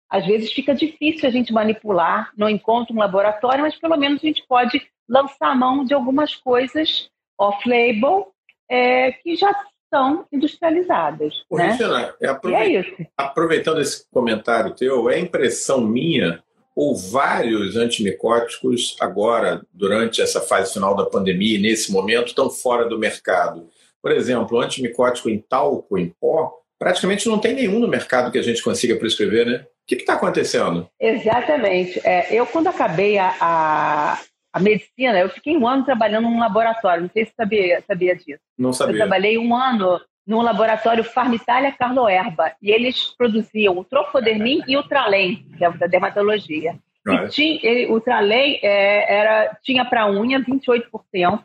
[0.10, 4.28] Às vezes fica difícil a gente manipular, não encontra um laboratório, mas pelo menos a
[4.28, 8.32] gente pode lançar a mão de algumas coisas off-label
[8.70, 9.54] é, que já
[9.94, 11.34] são industrializadas.
[11.50, 11.72] Ô, né?
[11.72, 16.44] Regina, é é aproveitando esse comentário teu, é impressão minha
[16.76, 23.00] ou vários antimicóticos agora, durante essa fase final da pandemia, nesse momento, estão fora do
[23.00, 23.70] mercado.
[24.02, 26.54] Por exemplo, o antimicótico em talco, em pó,
[26.86, 29.66] praticamente não tem nenhum no mercado que a gente consiga prescrever, né?
[29.66, 30.88] O que está acontecendo?
[31.00, 32.00] Exatamente.
[32.04, 34.20] É, eu, quando acabei a, a,
[34.54, 38.40] a medicina, eu fiquei um ano trabalhando num laboratório, não sei se sabia, sabia disso.
[38.56, 38.94] Não sabia.
[38.94, 44.78] Eu trabalhei um ano num laboratório Farmitalia Carlo Erba, e eles produziam o Trofodermin e
[44.78, 46.78] o Tralém, que é da dermatologia.
[47.08, 51.42] E tinha, o Tralém é, era, tinha para unha 28%,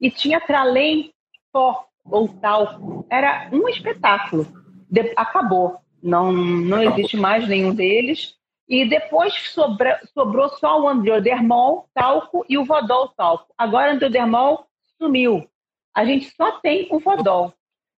[0.00, 1.12] e tinha Tralém
[1.52, 3.06] pó ou talco.
[3.10, 4.46] Era um espetáculo.
[4.90, 5.78] de, acabou.
[6.02, 8.36] Não, não existe mais nenhum deles.
[8.68, 13.52] E depois sobra, sobrou só o androdermol, talco e o vodol talco.
[13.56, 14.66] Agora o androdermol
[14.98, 15.48] sumiu.
[15.94, 17.54] A gente só tem o vodol.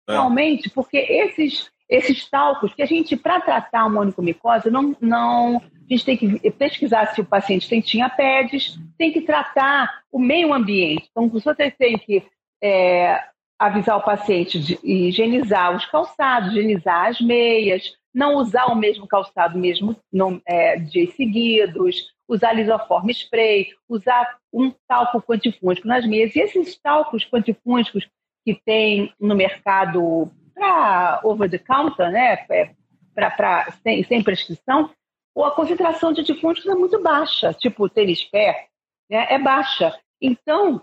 [0.08, 0.12] É.
[0.12, 5.60] Realmente, porque esses, esses talcos, que a gente, para tratar uma onicomicose, não, não, a
[5.88, 10.52] gente tem que pesquisar se o paciente tem tinha PEDs, tem que tratar o meio
[10.52, 11.08] ambiente.
[11.10, 12.24] Então, você tem que
[12.62, 13.20] é,
[13.60, 19.58] avisar o paciente de higienizar os calçados, higienizar as meias, não usar o mesmo calçado
[19.58, 26.34] mesmo não, é, dias seguidos, usar lisoforme spray, usar um talco quantifúngico nas meias.
[26.34, 28.08] E esses talcos quantifúngicos
[28.46, 32.70] que tem no mercado para over the counter, né, é,
[33.14, 34.90] pra, pra, sem, sem prescrição,
[35.36, 38.68] a concentração de antifúngicos é muito baixa, tipo o tênis pé,
[39.10, 39.94] né, é baixa.
[40.18, 40.82] Então,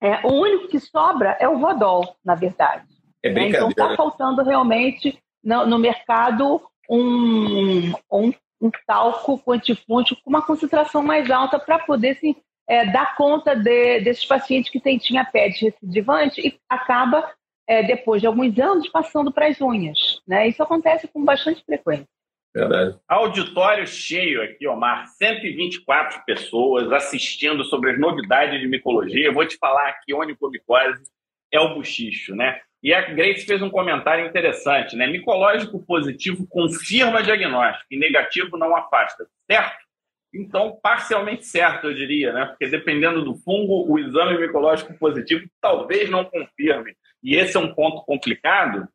[0.00, 2.86] é, o único que sobra é o Rodol, na verdade.
[3.22, 3.48] É né?
[3.48, 11.02] Então está faltando realmente no, no mercado um, um, um talco quantifúngico com uma concentração
[11.02, 12.36] mais alta para poder assim,
[12.68, 17.28] é, dar conta de, desses pacientes que têm, tinha PED recidivante e acaba,
[17.66, 20.20] é, depois de alguns anos, passando para as unhas.
[20.26, 20.48] Né?
[20.48, 22.06] Isso acontece com bastante frequência.
[22.54, 22.98] Verdade.
[23.06, 25.06] Auditório cheio aqui, Omar.
[25.06, 29.26] 124 pessoas assistindo sobre as novidades de micologia.
[29.26, 31.04] Eu vou te falar que onicomicose
[31.52, 32.60] é o buchicho, né?
[32.82, 35.06] E a Grace fez um comentário interessante, né?
[35.06, 39.88] Micológico positivo confirma diagnóstico e negativo não afasta, certo?
[40.32, 42.46] Então, parcialmente certo, eu diria, né?
[42.46, 46.94] Porque dependendo do fungo, o exame micológico positivo talvez não confirme.
[47.22, 48.86] E esse é um ponto complicado,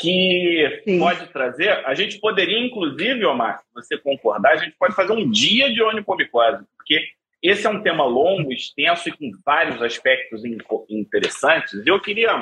[0.00, 0.98] que Sim.
[0.98, 1.70] pode trazer.
[1.86, 5.82] A gente poderia, inclusive, Omar, se você concordar, a gente pode fazer um dia de
[5.82, 7.06] onicomicose, porque
[7.42, 10.42] esse é um tema longo, extenso e com vários aspectos
[10.88, 11.86] interessantes.
[11.86, 12.40] Eu queria.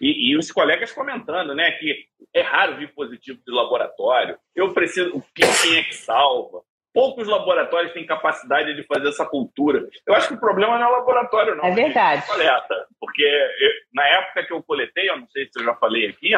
[0.00, 4.38] E, e, os colegas comentando, né, que é raro vir positivo de laboratório.
[4.54, 5.16] Eu preciso.
[5.16, 6.60] O quem é que salva?
[6.94, 9.88] Poucos laboratórios têm capacidade de fazer essa cultura.
[10.06, 11.64] Eu acho que o problema não é o laboratório, não.
[11.64, 12.26] É verdade.
[12.26, 12.86] Coleta.
[13.00, 16.34] Porque eu, na época que eu coletei, eu não sei se eu já falei aqui,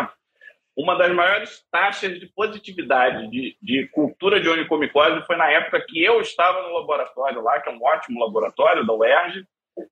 [0.77, 6.03] uma das maiores taxas de positividade de, de cultura de onicomicose foi na época que
[6.03, 9.45] eu estava no laboratório lá, que é um ótimo laboratório da UERJ.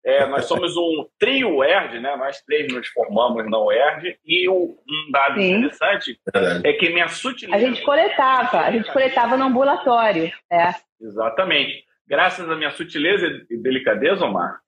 [0.04, 2.14] É, nós somos um trio UERJ, né?
[2.16, 4.76] nós três nos formamos na UERJ, e um
[5.10, 5.54] dado Sim.
[5.54, 6.20] interessante
[6.64, 7.56] é que minha sutileza...
[7.56, 10.30] A gente coletava, a gente coletava no ambulatório.
[10.50, 10.74] É.
[11.00, 11.84] Exatamente.
[12.06, 14.60] Graças à minha sutileza e delicadeza, Omar,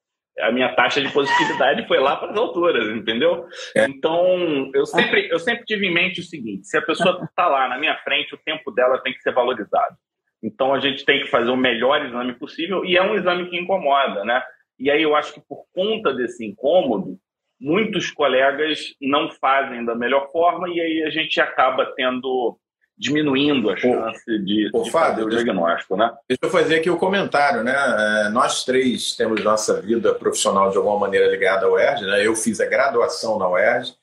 [0.42, 3.46] a minha taxa de positividade foi lá para as alturas, entendeu?
[3.76, 3.84] É.
[3.84, 7.68] Então, eu sempre, eu sempre tive em mente o seguinte: se a pessoa está lá
[7.68, 9.96] na minha frente, o tempo dela tem que ser valorizado.
[10.42, 13.58] Então, a gente tem que fazer o melhor exame possível e é um exame que
[13.58, 14.42] incomoda, né?
[14.78, 17.18] E aí eu acho que por conta desse incômodo,
[17.60, 22.58] muitos colegas não fazem da melhor forma e aí a gente acaba tendo
[23.00, 26.12] diminuindo a chance de, de Fábio, fazer o diagnóstico, né?
[26.28, 27.74] Deixa eu fazer aqui o um comentário, né?
[27.74, 32.26] É, nós três temos nossa vida profissional de alguma maneira ligada à UERJ, né?
[32.26, 33.94] Eu fiz a graduação na UERJ,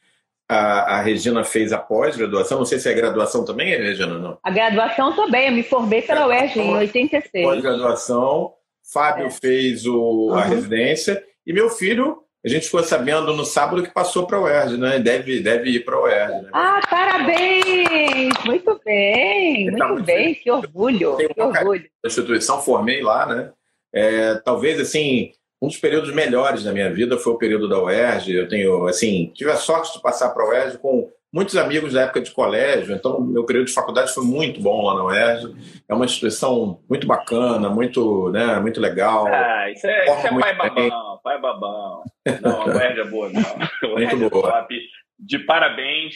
[0.50, 4.40] a, a Regina fez a pós-graduação, não sei se é graduação também, Regina, não?
[4.42, 7.46] A graduação também, eu me formei pela é, UERJ em 86.
[7.46, 8.54] Pós-graduação,
[8.92, 9.30] Fábio é.
[9.30, 10.50] fez o, a uhum.
[10.50, 14.78] residência e meu filho a gente ficou sabendo no sábado que passou para o UERJ,
[14.78, 15.00] né?
[15.00, 16.44] Deve, deve ir para o UERJ.
[16.44, 16.50] Né?
[16.54, 18.17] Ah, parabéns!
[18.48, 20.40] Muito bem, muito tá muito bem, feliz.
[20.40, 21.84] que orgulho, que orgulho.
[22.04, 23.52] Da instituição, formei lá, né?
[23.94, 25.32] É, talvez, assim,
[25.62, 28.34] um dos períodos melhores da minha vida foi o período da UERJ.
[28.34, 32.02] Eu tenho, assim, tive a sorte de passar para a UERJ com muitos amigos da
[32.02, 35.56] época de colégio, então meu período de faculdade foi muito bom lá na UERJ.
[35.88, 39.28] É uma instituição muito bacana, muito, né, muito legal.
[39.28, 42.04] Ah, isso é, isso é pai babão, pai babão.
[42.42, 43.92] Não, a UERJ é boa, não.
[43.94, 44.68] muito é boa.
[44.72, 44.78] É
[45.20, 46.16] de parabéns,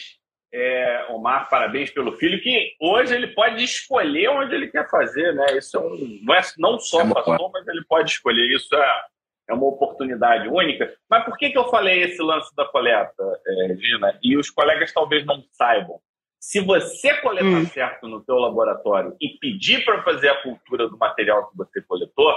[0.52, 5.56] é, Omar, parabéns pelo filho, que hoje ele pode escolher onde ele quer fazer, né?
[5.56, 8.54] Isso é um, não, é, não só é pastor, mas ele pode escolher.
[8.54, 9.02] Isso é
[9.48, 10.92] é uma oportunidade única.
[11.08, 14.18] Mas por que, que eu falei esse lance da coleta, é, Regina?
[14.22, 16.00] E os colegas talvez não saibam.
[16.40, 17.66] Se você coletar hum.
[17.66, 22.32] certo no teu laboratório e pedir para fazer a cultura do material que você coletou,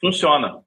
[0.00, 0.62] funciona.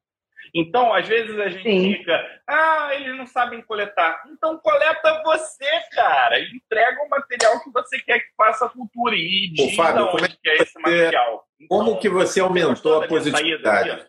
[0.53, 1.93] Então, às vezes a gente Sim.
[1.93, 4.23] fica, ah, eles não sabem coletar.
[4.31, 6.39] Então, coleta você, cara.
[6.39, 10.27] Entrega o material que você quer que faça a cultura e diz Fábio, onde é
[10.27, 11.45] que é esse material.
[11.59, 14.05] Então, como que você aumentou a positividade?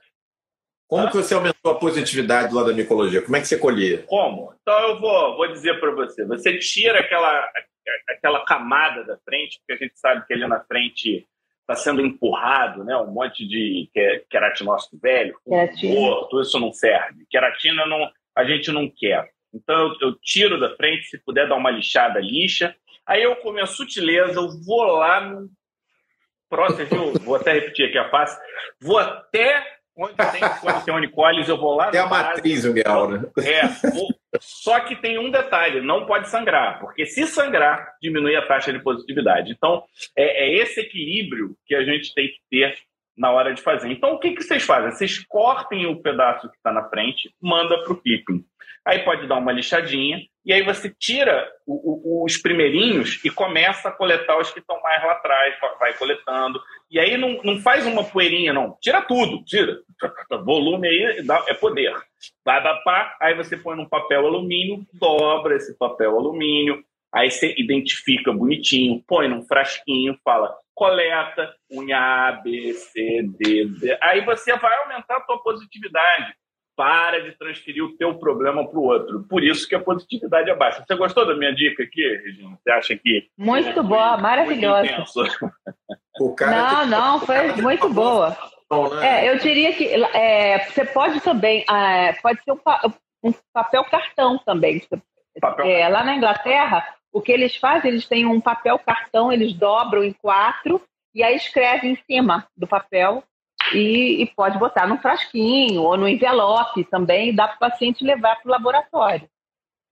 [0.93, 3.23] Como que você aumentou a positividade lá da micologia?
[3.23, 4.03] Como é que você colhia?
[4.03, 4.55] Como?
[4.61, 6.23] Então eu vou, vou dizer para você.
[6.27, 7.51] Você tira aquela,
[8.11, 11.27] aquela camada da frente, porque a gente sabe que ali na frente
[11.63, 12.97] está sendo empurrado, né?
[12.97, 13.89] Um monte de
[14.31, 15.35] queratinócito velho,
[16.29, 17.25] tudo isso não serve.
[17.31, 19.31] Queratina não, a gente não quer.
[19.55, 22.75] Então eu, eu tiro da frente, se puder dar uma lixada, lixa.
[23.07, 25.51] Aí eu, com a minha sutileza, eu vou lá no.
[26.49, 27.13] Próximo, viu?
[27.25, 28.39] Vou até repetir aqui a face.
[28.79, 29.65] Vou até
[29.97, 31.91] onde tem, onde tem unicólios, eu vou lá.
[31.95, 33.31] É a matriz, o Miguel, né?
[33.39, 34.09] É, vou...
[34.41, 38.79] só que tem um detalhe: não pode sangrar, porque se sangrar, diminui a taxa de
[38.81, 39.53] positividade.
[39.53, 39.85] Então,
[40.17, 42.79] é, é esse equilíbrio que a gente tem que ter
[43.17, 43.91] na hora de fazer.
[43.91, 44.91] Então, o que, que vocês fazem?
[44.91, 48.45] Vocês cortem o pedaço que está na frente, manda para o pipping.
[48.85, 53.89] Aí pode dar uma lixadinha, e aí você tira o, o, os primeirinhos e começa
[53.89, 56.61] a coletar os que estão mais lá atrás, vai coletando.
[56.91, 58.77] E aí não, não faz uma poeirinha, não.
[58.81, 59.79] Tira tudo, tira.
[60.45, 61.95] Volume aí é poder.
[62.45, 68.33] Vai pá, aí você põe num papel alumínio, dobra esse papel alumínio, aí você identifica
[68.33, 73.99] bonitinho, põe num frasquinho, fala coleta, unha A, B, C, D, D.
[74.03, 76.35] Aí você vai aumentar a tua positividade.
[76.83, 79.25] Para de transferir o teu problema para o outro.
[79.31, 80.85] Por isso que a positividade é baixa.
[80.85, 82.59] Você gostou da minha dica aqui, Regina?
[82.61, 83.29] Você acha que...
[83.39, 85.05] Muito boa, maravilhosa.
[86.41, 88.37] não, não, foi muito boa.
[88.99, 89.27] Né?
[89.27, 92.59] É, eu diria que é, você pode também, é, pode ser um,
[93.23, 94.83] um, papel cartão também.
[95.41, 95.65] Papel.
[95.65, 100.03] É, lá na Inglaterra, o que eles fazem, eles têm um papel cartão, eles dobram
[100.03, 100.83] em quatro
[101.15, 103.23] e aí escreve em cima do papel
[103.75, 108.37] e, e pode botar no frasquinho ou no envelope também, dá para o paciente levar
[108.37, 109.29] para o laboratório.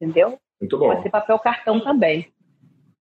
[0.01, 0.39] Entendeu?
[0.61, 0.89] Muito bom.
[0.89, 2.33] Pode ser papel cartão também.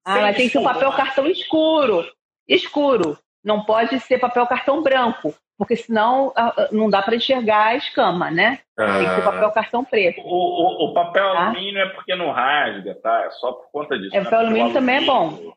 [0.05, 2.05] Ah, mas tem que ser um papel cartão escuro.
[2.47, 3.17] Escuro.
[3.43, 7.75] Não pode ser papel cartão branco, porque senão ah, ah, não dá para enxergar a
[7.75, 8.59] escama, né?
[8.77, 10.21] Ah, Tem que ser papel cartão preto.
[10.21, 11.45] O, o, o papel tá?
[11.45, 13.25] alumínio é porque não rasga, tá?
[13.25, 14.15] É só por conta disso.
[14.15, 15.53] É, o papel alumínio, alumínio também é bom.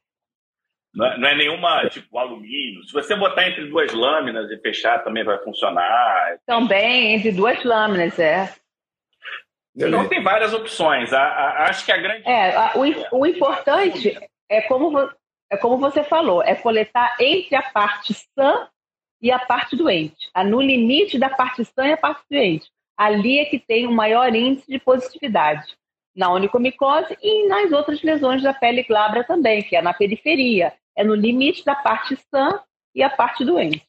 [0.95, 2.85] Não é, não é, nenhuma, tipo, alumínio.
[2.85, 6.39] Se você botar entre duas lâminas e fechar, também vai funcionar.
[6.47, 8.53] Também, entre duas lâminas, é.
[9.75, 11.13] Então tem várias opções.
[11.13, 12.29] A, a, acho que a grande.
[12.29, 14.19] É, a, o, o importante
[14.51, 14.99] é como,
[15.51, 18.69] é como você falou, é coletar entre a parte sã
[19.21, 20.31] e a parte doente.
[20.47, 22.71] No limite da parte sã e a parte doente.
[22.99, 25.75] Ali é que tem o maior índice de positividade.
[26.15, 30.75] Na onicomicose e nas outras lesões da pele glabra também, que é na periferia.
[30.97, 32.61] É no limite da parte sã
[32.95, 33.87] e a parte doente.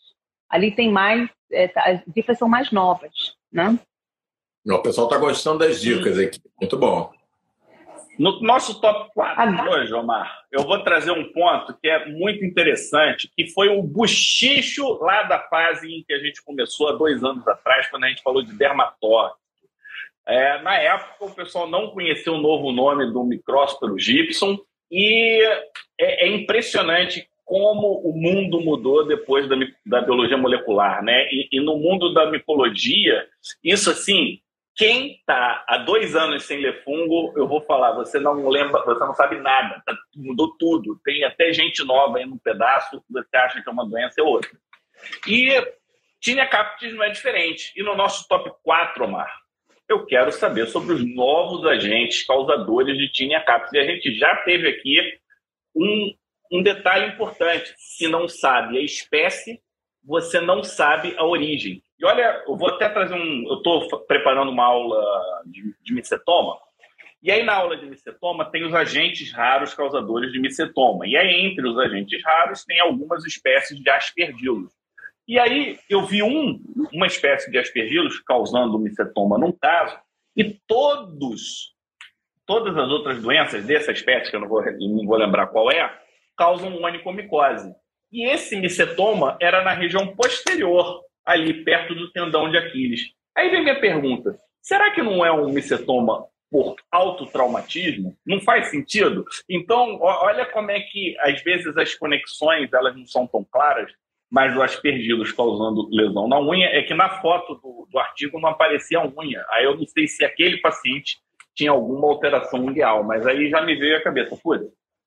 [0.49, 3.11] Ali tem mais, é, tá, as dicas são mais novas,
[3.51, 3.77] né?
[4.65, 6.39] O pessoal está gostando das dicas aqui.
[6.59, 7.11] Muito bom.
[8.17, 13.29] No nosso top 4 hoje, Omar, eu vou trazer um ponto que é muito interessante,
[13.35, 17.45] que foi o buchicho lá da fase em que a gente começou há dois anos
[17.47, 19.33] atrás, quando a gente falou de dermatóide.
[20.27, 24.57] É, na época, o pessoal não conhecia o novo nome do micrósporo Gibson
[24.91, 25.41] e
[25.99, 31.27] é, é, impressionante como o mundo mudou depois da, da biologia molecular, né?
[31.31, 33.27] E, e no mundo da micologia,
[33.63, 34.39] isso assim
[34.75, 39.05] quem está há dois anos sem ler fungo, eu vou falar, você não lembra, você
[39.05, 40.99] não sabe nada, tá, mudou tudo.
[41.03, 44.49] Tem até gente nova aí no pedaço, você acha que é uma doença é outra.
[45.27, 45.49] E
[46.19, 47.71] tinha captis não é diferente.
[47.75, 49.31] E no nosso top 4, Omar,
[49.87, 53.73] eu quero saber sobre os novos agentes causadores de tinea captis.
[53.73, 55.19] E a gente já teve aqui
[55.75, 56.13] um,
[56.51, 57.73] um detalhe importante.
[57.77, 59.61] Se não sabe a espécie,
[60.03, 61.83] você não sabe a origem.
[61.99, 63.47] E olha, eu vou até trazer um.
[63.47, 65.01] Eu estou preparando uma aula
[65.45, 66.57] de, de micetoma.
[67.21, 71.07] E aí, na aula de micetoma, tem os agentes raros causadores de micetoma.
[71.07, 74.73] E aí, entre os agentes raros, tem algumas espécies de aspergilos.
[75.27, 76.61] E aí, eu vi um,
[76.93, 79.97] uma espécie de aspergilos causando micetoma num caso,
[80.35, 81.73] e todos,
[82.45, 85.89] todas as outras doenças dessa espécie, que eu não vou, não vou lembrar qual é,
[86.35, 87.73] causam onicomicose.
[88.11, 93.01] E esse micetoma era na região posterior ali perto do tendão de Aquiles.
[93.35, 98.15] Aí vem minha pergunta: será que não é um micetoma por autotraumatismo?
[98.25, 99.25] Não faz sentido?
[99.49, 103.91] Então, olha como é que às vezes as conexões elas não são tão claras,
[104.33, 108.49] mas o aspergilos causando lesão na unha é que na foto do, do artigo não
[108.49, 109.45] aparecia a unha.
[109.51, 111.19] Aí eu não sei se aquele paciente
[111.53, 114.65] tinha alguma alteração ungueal, mas aí já me veio a cabeça, putz,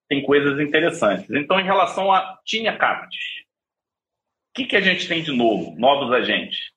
[0.09, 1.29] tem coisas interessantes.
[1.29, 3.25] Então, em relação a tinha captis,
[4.57, 5.75] que, que a gente tem de novo?
[5.77, 6.71] Novos agentes?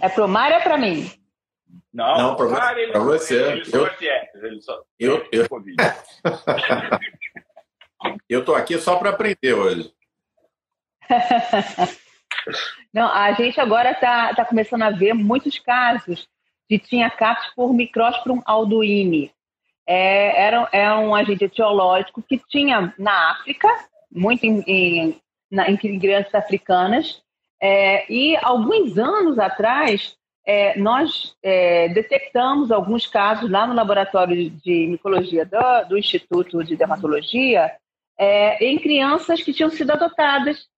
[0.00, 1.10] É pro Mário ou é para mim?
[1.92, 2.86] Não, não para você.
[2.86, 3.52] Pra você.
[3.52, 3.90] Ele eu,
[4.42, 5.44] ele só eu, eu,
[8.28, 9.92] eu tô aqui só para aprender hoje.
[12.92, 16.28] Não, a gente agora está tá começando a ver muitos casos
[16.68, 19.32] de tinha capes por Microsporum alduini.
[19.86, 23.68] É, era, é um agente etiológico que tinha na África,
[24.10, 27.22] muito em, em, na, em crianças africanas.
[27.60, 34.86] É, e alguns anos atrás é, nós é, detectamos alguns casos lá no laboratório de
[34.86, 37.72] micologia do, do Instituto de Dermatologia
[38.18, 40.68] é, em crianças que tinham sido adotadas,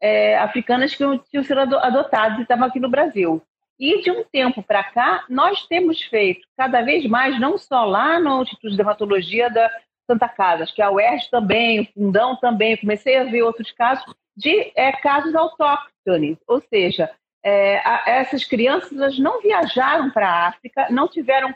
[0.00, 3.42] é, africanas que tinham sido adotadas e estavam aqui no Brasil.
[3.78, 8.20] E de um tempo para cá, nós temos feito cada vez mais, não só lá
[8.20, 9.70] no Instituto de Dermatologia da
[10.06, 14.04] Santa Casa, que a UERJ também, o Fundão também, comecei a ver outros casos
[14.36, 17.10] de é, casos autóctones, ou seja,
[17.42, 21.54] é, a, essas crianças não viajaram para a África, não tiveram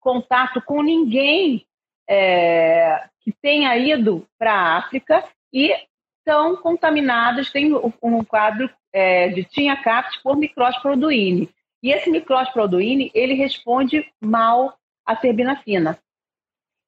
[0.00, 1.66] contato com ninguém
[2.08, 5.74] é, que tenha ido para a África e
[6.20, 11.50] estão contaminadas, tem um quadro é, de tinha capt por microsporoduine.
[11.82, 15.98] E esse microsporoduine, ele responde mal à terbinafina.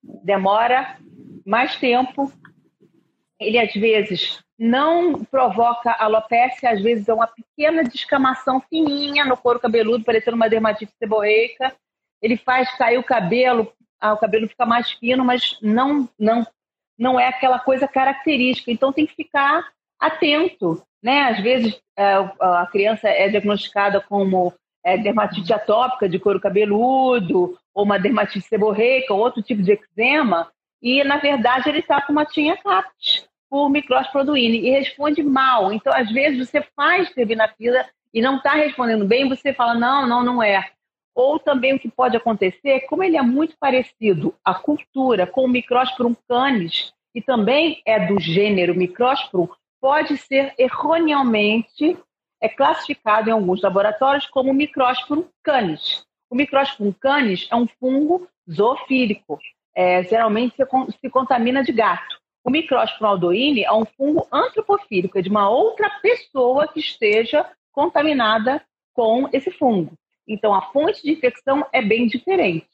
[0.01, 0.97] Demora
[1.45, 2.32] mais tempo,
[3.41, 9.59] ele às vezes não provoca alopecia, às vezes é uma pequena descamação fininha no couro
[9.59, 11.74] cabeludo, parecendo uma dermatite seborreica.
[12.22, 16.46] Ele faz cair o cabelo, ah, o cabelo fica mais fino, mas não, não,
[16.99, 18.70] não é aquela coisa característica.
[18.70, 19.68] Então tem que ficar
[19.99, 21.22] atento, né?
[21.22, 24.53] Às vezes é, a criança é diagnosticada como
[24.84, 30.51] é, dermatite atópica de couro cabeludo, ou uma dermatite seborreica, ou outro tipo de eczema,
[30.80, 35.72] e na verdade ele está com uma tinha capt por microsporoduine e responde mal.
[35.72, 40.22] Então, às vezes, você faz terbinafila e não está respondendo bem, você fala, não, não,
[40.22, 40.70] não é.
[41.18, 45.48] Ou também o que pode acontecer, como ele é muito parecido, a cultura com o
[45.48, 49.48] Microsporum canis, e também é do gênero Microsporum,
[49.80, 51.98] pode ser erroneamente
[52.40, 56.04] é classificado em alguns laboratórios como Microsporum canis.
[56.30, 59.40] O Microsporum canis é um fungo zoofílico,
[59.74, 60.64] é, geralmente se,
[61.00, 62.16] se contamina de gato.
[62.44, 68.62] O micrósporum aldoine é um fungo antropofílico, é de uma outra pessoa que esteja contaminada
[68.94, 69.98] com esse fungo.
[70.28, 72.68] Então, a fonte de infecção é bem diferente.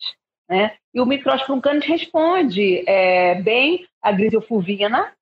[0.48, 0.74] Né?
[0.92, 5.12] E o micrósporum canis responde é, bem à grisofulvina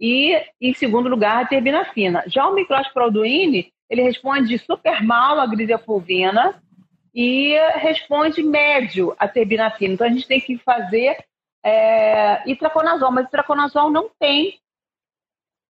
[0.00, 2.22] e, em segundo lugar, a terbinafina.
[2.26, 6.62] Já o micrósporum aldoine, ele responde super mal à grisofulvina
[7.14, 9.94] e responde médio à terbinafina.
[9.94, 11.16] Então, a gente tem que fazer
[11.64, 14.58] é, itraconazol, mas itraconazol não tem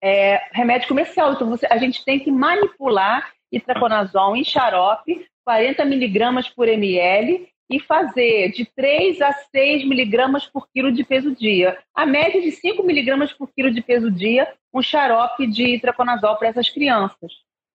[0.02, 1.34] é, remédio comercial.
[1.34, 7.80] Então você, a gente tem que manipular itraconazol em xarope, 40 miligramas por ml, e
[7.80, 11.78] fazer de 3 a 6 miligramas por quilo de peso dia.
[11.94, 16.50] A média de 5 miligramas por quilo de peso dia, um xarope de itraconazol para
[16.50, 17.32] essas crianças.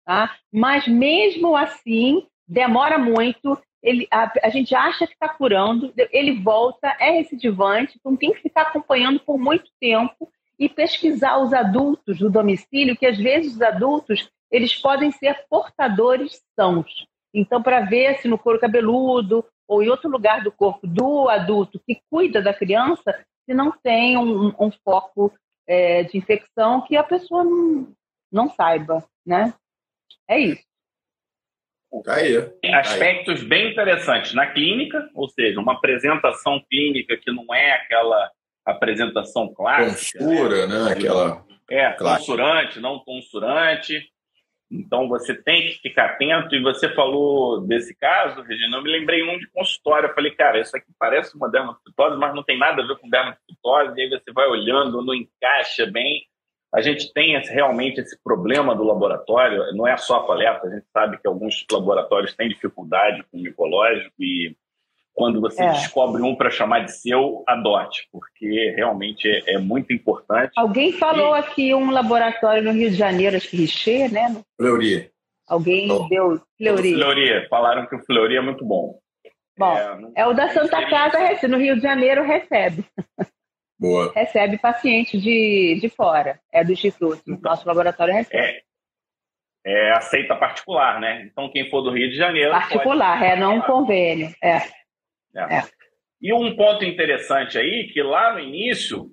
[0.05, 0.35] Tá?
[0.51, 6.95] Mas mesmo assim, demora muito, ele, a, a gente acha que está curando, ele volta,
[6.99, 12.29] é recidivante, então tem que ficar acompanhando por muito tempo e pesquisar os adultos do
[12.29, 17.05] domicílio, que às vezes os adultos eles podem ser portadores sãos.
[17.37, 21.79] Então, para ver se no couro cabeludo ou em outro lugar do corpo do adulto
[21.85, 25.31] que cuida da criança, se não tem um, um foco
[25.67, 27.93] é, de infecção que a pessoa não,
[28.31, 29.53] não saiba, né?
[30.27, 30.63] É isso.
[32.03, 32.37] Tá aí.
[32.73, 33.47] Aspectos aí.
[33.47, 38.31] bem interessantes na clínica, ou seja, uma apresentação clínica que não é aquela
[38.65, 40.19] apresentação clássica.
[40.19, 40.85] Tonsura, né?
[40.85, 40.91] né?
[40.91, 41.45] Aquela.
[41.69, 44.09] É, tonsurante, não tonsurante.
[44.69, 46.55] Então você tem que ficar atento.
[46.55, 50.09] E você falou desse caso, Regina, eu me lembrei um de consultório.
[50.09, 53.09] Eu falei, cara, isso aqui parece uma dermatose, mas não tem nada a ver com
[53.09, 53.97] dermatose.
[53.97, 56.27] E aí você vai olhando, não encaixa bem
[56.73, 60.85] a gente tem realmente esse problema do laboratório, não é só a coleta, a gente
[60.91, 64.55] sabe que alguns laboratórios têm dificuldade com o micológico e
[65.17, 65.71] quando você é.
[65.71, 70.51] descobre um para chamar de seu, adote, porque realmente é, é muito importante.
[70.55, 71.39] Alguém falou e...
[71.39, 74.39] aqui um laboratório no Rio de Janeiro, acho que Richer, né?
[74.55, 75.09] Fleury.
[75.47, 76.07] Alguém oh.
[76.07, 76.93] deu Fleury.
[76.93, 78.99] Fleury, falaram que o Fleury é muito bom.
[79.57, 82.85] Bom, é, é o da Santa Casa, no Rio de Janeiro recebe.
[83.79, 84.11] Boa.
[84.13, 87.21] recebe paciente de, de fora, é do Instituto.
[87.27, 88.61] Então, Nosso laboratório recebe.
[89.65, 91.23] É, é, aceita particular, né?
[91.23, 92.51] Então, quem for do Rio de Janeiro.
[92.51, 94.31] Particular, é, não um convênio.
[94.43, 94.77] É.
[95.35, 95.57] é.
[95.57, 95.63] é.
[96.21, 99.11] E um ponto interessante aí, que lá no início,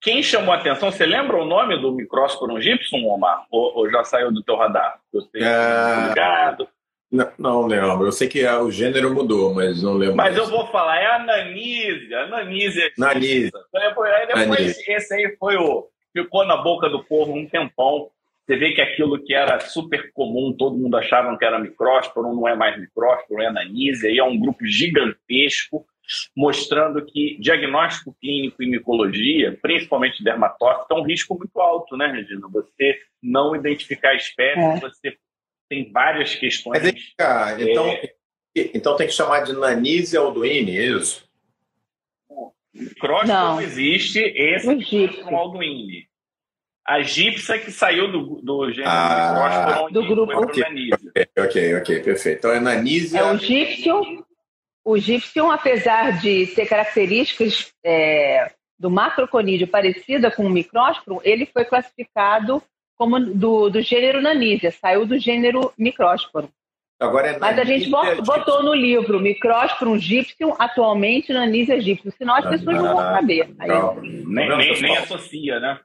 [0.00, 3.46] quem chamou a atenção, você lembra o nome do micrósporum gypsum, Omar?
[3.50, 5.00] Ou, ou já saiu do teu radar?
[5.12, 6.08] Eu sei, é...
[6.08, 6.68] ligado.
[7.10, 8.06] Não, não lembro.
[8.06, 10.16] Eu sei que o gênero mudou, mas não lembro.
[10.16, 12.14] Mas eu vou falar, é a Nanise.
[12.14, 12.80] A Nanise.
[12.82, 13.50] É Nanise.
[13.72, 15.88] Depois, depois esse aí foi o.
[16.12, 18.10] Ficou na boca do povo um tempão.
[18.50, 22.48] Você vê que aquilo que era super comum, todo mundo achava que era micrósporo, não
[22.48, 24.08] é mais micrósporo, é Nanise.
[24.08, 25.86] Aí é um grupo gigantesco,
[26.36, 32.48] mostrando que diagnóstico clínico e micologia, principalmente dermatófito, é um risco muito alto, né, Regina?
[32.48, 34.80] Você não identificar a espécie, é.
[34.80, 35.16] você
[35.68, 36.82] tem várias questões.
[36.82, 38.12] Mas, então, é...
[38.56, 41.24] então tem que chamar de Nanise Alduini, é isso?
[42.98, 46.09] Cross não existe, esse é o Alduini.
[46.90, 50.32] A Gipsa que saiu do, do gênero ah, do grupo.
[50.42, 50.90] Okay,
[51.38, 52.38] ok, ok, perfeito.
[52.38, 53.16] Então é Nanise.
[53.16, 54.24] É o Gipsium.
[54.84, 61.64] O Gipsium, apesar de ter características é, do macroconídeo parecida com o micrósporum, ele foi
[61.64, 62.60] classificado
[62.98, 66.48] como do, do gênero Nanísia, saiu do gênero micrósporum.
[66.98, 72.34] Agora é Mas a gente botou, botou no livro Micrósporum Gypsium, atualmente Nanísia gypsium, senão
[72.34, 73.54] as pessoas ah, não vão saber.
[73.60, 73.68] Aí,
[74.02, 75.78] nem, nem, nem, associa, né?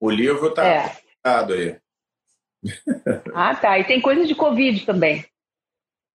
[0.00, 0.92] O livro está é.
[1.24, 1.76] aí.
[3.34, 3.78] Ah, tá.
[3.78, 5.24] E tem coisa de Covid também.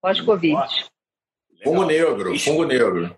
[0.02, 0.90] Pós-Covid.
[1.64, 3.18] Fungo negro, fungo negro.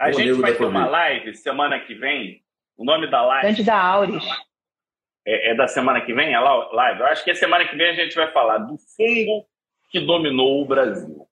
[0.00, 2.42] A fungo gente negro vai ter uma live semana que vem.
[2.76, 3.48] O nome da live.
[3.48, 4.24] Antes da Auris.
[5.26, 7.00] É, é, da semana que vem a live?
[7.00, 9.46] Eu acho que a semana que vem a gente vai falar do fungo
[9.90, 11.26] que dominou o Brasil.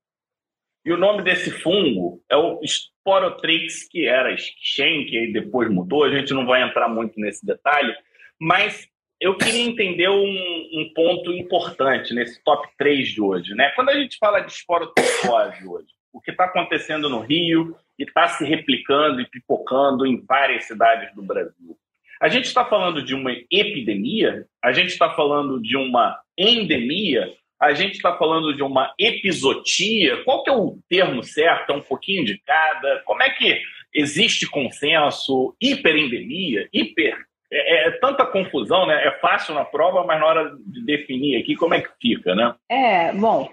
[0.85, 2.61] E o nome desse fungo é o
[3.05, 6.05] Sporotrix, que era Schenck, e depois mudou.
[6.05, 7.95] A gente não vai entrar muito nesse detalhe,
[8.41, 8.89] mas
[9.21, 10.25] eu queria entender um,
[10.73, 13.55] um, ponto importante nesse top 3 de hoje.
[13.55, 13.71] Né?
[13.77, 18.27] Quando a gente fala de esporotricose hoje, o que está acontecendo no Rio e está
[18.27, 21.77] se replicando e pipocando em várias cidades do Brasil.
[22.21, 24.47] A gente está falando de uma epidemia?
[24.63, 27.31] A gente está falando de uma endemia?
[27.61, 30.23] A gente está falando de uma episotia?
[30.25, 31.71] Qual que é o termo certo?
[31.71, 33.03] É um pouquinho de cada?
[33.05, 33.61] Como é que
[33.95, 35.55] existe consenso?
[35.61, 36.69] Hiperendemia?
[36.73, 37.17] Hiper
[37.55, 39.07] é, é, tanta confusão, né?
[39.07, 42.53] É fácil na prova, mas na hora de definir aqui, como é que fica, né?
[42.69, 43.49] É, bom,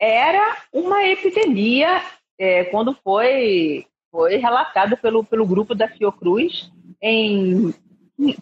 [0.00, 2.00] era uma epidemia
[2.38, 6.70] é, quando foi, foi relatado pelo, pelo grupo da Fiocruz
[7.02, 7.74] em.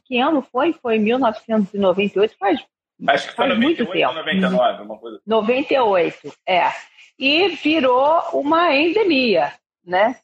[0.04, 0.74] Que ano foi?
[0.74, 2.60] Foi em 1998, faz,
[3.08, 4.14] Acho que foi faz 98 muito tempo.
[4.14, 6.36] 99, uma coisa 98, assim.
[6.48, 6.72] é.
[7.18, 9.52] E virou uma endemia,
[9.84, 10.16] né?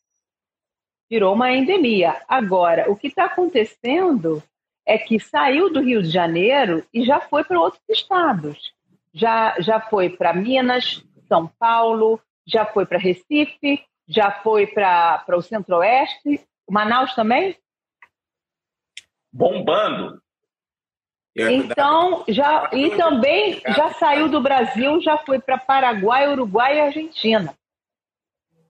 [1.10, 2.20] Virou uma endemia.
[2.28, 4.42] Agora, o que está acontecendo
[4.86, 8.72] é que saiu do Rio de Janeiro e já foi para outros estados.
[9.12, 15.42] Já, já foi para Minas, São Paulo, já foi para Recife, já foi para o
[15.42, 17.56] Centro-Oeste, Manaus também?
[19.32, 20.20] Bombando.
[21.38, 27.54] Então, já, e também já saiu do Brasil, já foi para Paraguai, Uruguai e Argentina.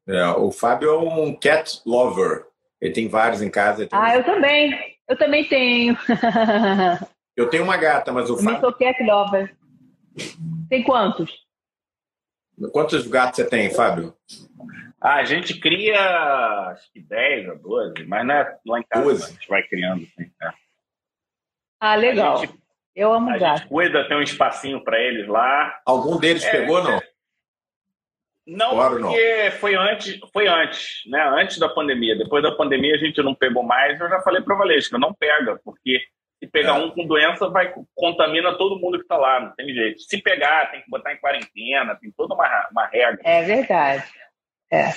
[0.07, 2.47] É, o Fábio é um cat lover.
[2.81, 3.89] Ele tem vários em casa.
[3.93, 4.97] Ah, eu também.
[5.09, 5.97] Eu também tenho.
[7.37, 8.61] eu tenho uma gata, mas o eu Fábio.
[8.61, 9.55] sou cat lover.
[10.69, 11.31] Tem quantos?
[12.73, 14.15] Quantos gatos você tem, Fábio?
[15.01, 16.01] Ah, a gente cria
[16.71, 19.25] acho que 10 ou 12, mas não é lá em casa, 12.
[19.25, 20.03] a gente vai criando.
[20.03, 20.53] Assim, né?
[21.81, 22.39] Ah, legal.
[22.39, 22.55] Gente,
[22.95, 23.59] eu amo a gato.
[23.61, 25.81] Gente cuida, tem um espacinho para eles lá.
[25.87, 27.01] Algum deles é, pegou, não?
[28.47, 29.51] Não, claro, porque não.
[29.53, 31.23] foi antes, foi antes, né?
[31.39, 32.17] Antes da pandemia.
[32.17, 34.01] Depois da pandemia a gente não pegou mais.
[34.01, 36.01] Eu já falei para Valesca, não pega, porque
[36.39, 36.85] se pegar é.
[36.85, 40.01] um com doença, vai contamina todo mundo que está lá, não tem jeito.
[40.01, 43.21] Se pegar, tem que botar em quarentena, tem toda uma, uma regra.
[43.23, 44.05] É verdade.
[44.71, 44.93] É, é.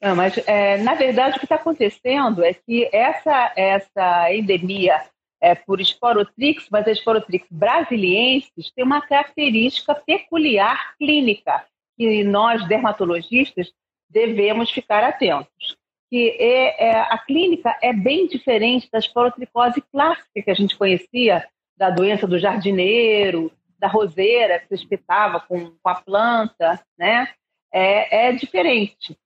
[0.00, 5.00] Não, mas é, na verdade o que está acontecendo é que essa essa endemia
[5.40, 11.64] é por esporotrix, mas a esporotrix brasiliensis tem uma característica peculiar clínica
[11.96, 13.72] que nós, dermatologistas,
[14.08, 15.76] devemos ficar atentos.
[16.10, 21.46] Que é, é, a clínica é bem diferente da esporotricose clássica que a gente conhecia,
[21.76, 27.28] da doença do jardineiro, da roseira que se espetava com, com a planta, né?
[27.72, 29.18] É, é diferente.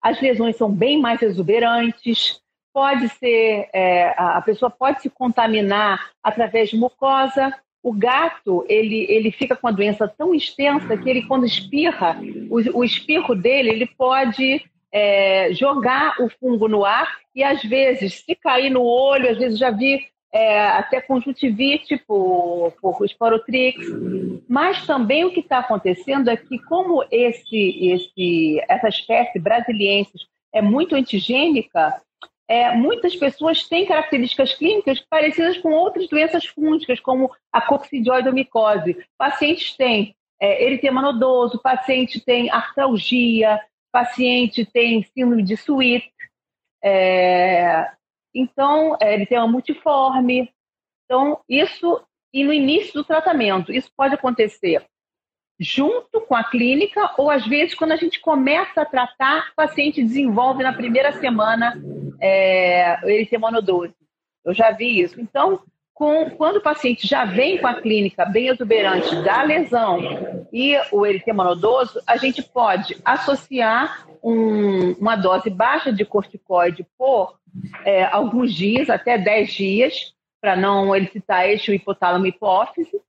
[0.00, 2.40] As lesões são bem mais exuberantes,
[2.72, 7.52] pode ser, é, a pessoa pode se contaminar através de mucosa,
[7.82, 12.16] o gato, ele, ele fica com a doença tão extensa que ele, quando espirra,
[12.48, 18.22] o, o espirro dele, ele pode é, jogar o fungo no ar e, às vezes,
[18.24, 23.84] se cair no olho, às vezes já vi é, até conjuntivite por, por esporotrix.
[24.48, 30.62] Mas também o que está acontecendo é que, como esse, esse, essa espécie brasiliensis é
[30.62, 32.00] muito antigênica,
[32.48, 39.04] é, muitas pessoas têm características clínicas parecidas com outras doenças fúngicas, como a coccidioidomicose.
[39.16, 43.60] Pacientes têm é, eritema nodoso, paciente tem artralgia,
[43.92, 46.10] paciente tem síndrome de Sweet,
[46.82, 47.92] é,
[48.34, 50.52] então é, uma multiforme.
[51.04, 54.84] Então, isso, e no início do tratamento, isso pode acontecer
[55.58, 60.02] junto com a clínica, ou às vezes, quando a gente começa a tratar, o paciente
[60.02, 61.80] desenvolve na primeira semana
[62.20, 63.94] é, eritema nodose.
[64.44, 65.20] Eu já vi isso.
[65.20, 65.60] Então,
[65.94, 70.00] com, quando o paciente já vem com a clínica bem exuberante da lesão
[70.52, 77.38] e o eritema nodoso, a gente pode associar um, uma dose baixa de corticoide por
[77.84, 83.00] é, alguns dias, até 10 dias, para não elicitar eixo hipotálamo hipófise,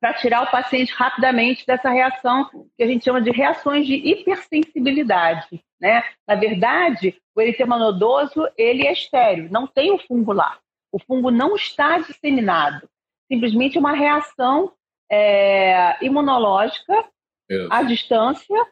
[0.00, 5.62] para tirar o paciente rapidamente dessa reação que a gente chama de reações de hipersensibilidade.
[5.78, 6.02] Né?
[6.26, 10.58] Na verdade, o eritema nodoso ele é estéreo, não tem o fungo lá.
[10.90, 12.88] O fungo não está disseminado.
[13.30, 14.72] Simplesmente uma reação
[15.10, 17.04] é, imunológica
[17.48, 17.68] Isso.
[17.70, 18.66] à distância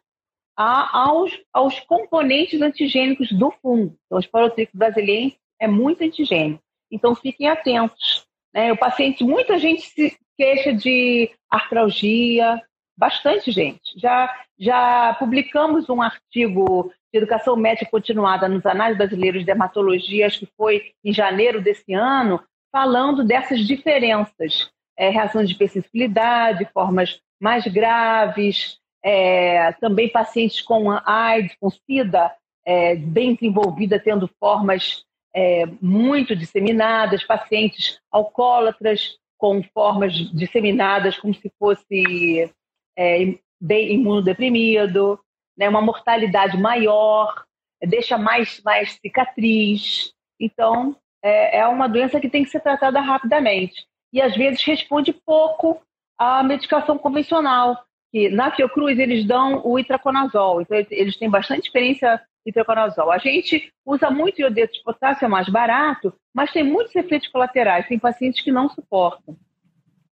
[0.57, 3.97] a, aos, aos componentes antigênicos do fungo.
[4.07, 6.63] Então, o esporotrico brasileiro é muito antigênico.
[6.91, 8.27] Então, fiquem atentos.
[8.53, 8.73] Né?
[8.73, 12.63] O paciente, muita gente se queixa de artralgia,
[12.97, 13.81] bastante gente.
[13.97, 20.41] Já, já publicamos um artigo de educação médica continuada nos Anais Brasileiros de Dermatologia, acho
[20.41, 27.67] que foi em janeiro desse ano, falando dessas diferenças, é, reações de hipersensibilidade, formas mais
[27.67, 32.33] graves, é, também pacientes com AIDS, com SIDA,
[32.65, 41.51] é, bem desenvolvida, tendo formas é, muito disseminadas, pacientes alcoólatras com formas disseminadas, como se
[41.59, 42.53] fosse
[42.99, 45.19] é, bem imunodeprimido,
[45.57, 47.45] né, uma mortalidade maior,
[47.81, 50.13] deixa mais, mais cicatriz.
[50.41, 53.87] Então, é, é uma doença que tem que ser tratada rapidamente.
[54.13, 55.81] E às vezes responde pouco
[56.19, 57.85] à medicação convencional.
[58.11, 62.19] Que na Fiocruz eles dão o itraconazol, então eles têm bastante experiência
[62.49, 63.11] itraconazol.
[63.11, 67.87] A gente usa muito iodeto de potássio, é mais barato, mas tem muitos efeitos colaterais,
[67.87, 69.37] tem pacientes que não suportam.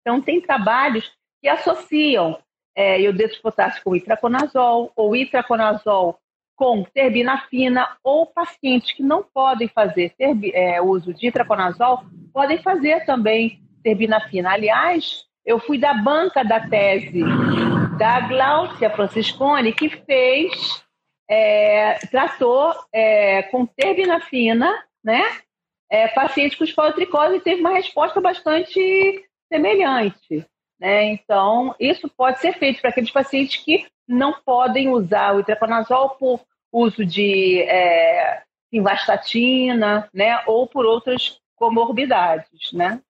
[0.02, 1.12] Então, tem trabalhos
[1.42, 2.38] que associam
[2.76, 6.20] é, iodeto de potássio com itraconazol, ou itraconazol
[6.56, 13.06] com terbinafina, ou pacientes que não podem fazer terbi, é, uso de itraconazol, podem fazer
[13.06, 14.52] também terbinafina.
[14.52, 17.24] Aliás, eu fui da banca da tese
[17.98, 20.85] da Glaucia Franciscone, que fez,
[21.30, 24.72] é, tratou é, com terbinafina,
[25.04, 25.24] né,
[25.90, 30.46] é, pacientes com esporotricose e teve uma resposta bastante semelhante.
[30.80, 31.06] Né?
[31.06, 36.42] Então, isso pode ser feito para aqueles pacientes que não podem usar o itraconazol por
[36.72, 40.44] uso de é, simvastatina, né?
[40.46, 43.02] Ou por outras comorbidades, né?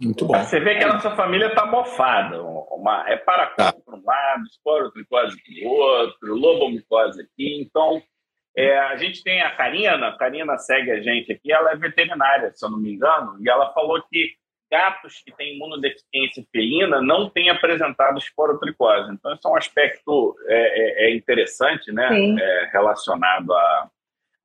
[0.00, 0.34] Muito bom.
[0.34, 2.42] Você vê que a nossa família está mofada.
[2.42, 3.72] Uma, é paracopo tá.
[3.72, 7.60] para um lado, esporotricose para o outro, lobomicose aqui.
[7.60, 8.02] Então,
[8.56, 12.50] é, a gente tem a Karina, a Karina segue a gente aqui, ela é veterinária,
[12.54, 14.32] se eu não me engano, e ela falou que
[14.70, 19.12] gatos que têm imunodeficiência felina não têm apresentado esporotricose.
[19.12, 22.08] Então, isso é um aspecto é, é, é interessante, né?
[22.40, 23.90] É, relacionado à,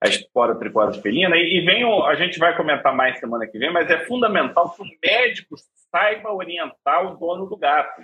[0.02, 1.36] à esporotricose felina.
[1.38, 4.74] E, e vem o, a gente vai comentar mais semana que vem, mas é fundamental
[4.74, 5.56] que o médico
[5.92, 8.02] saiba orientar o dono do gato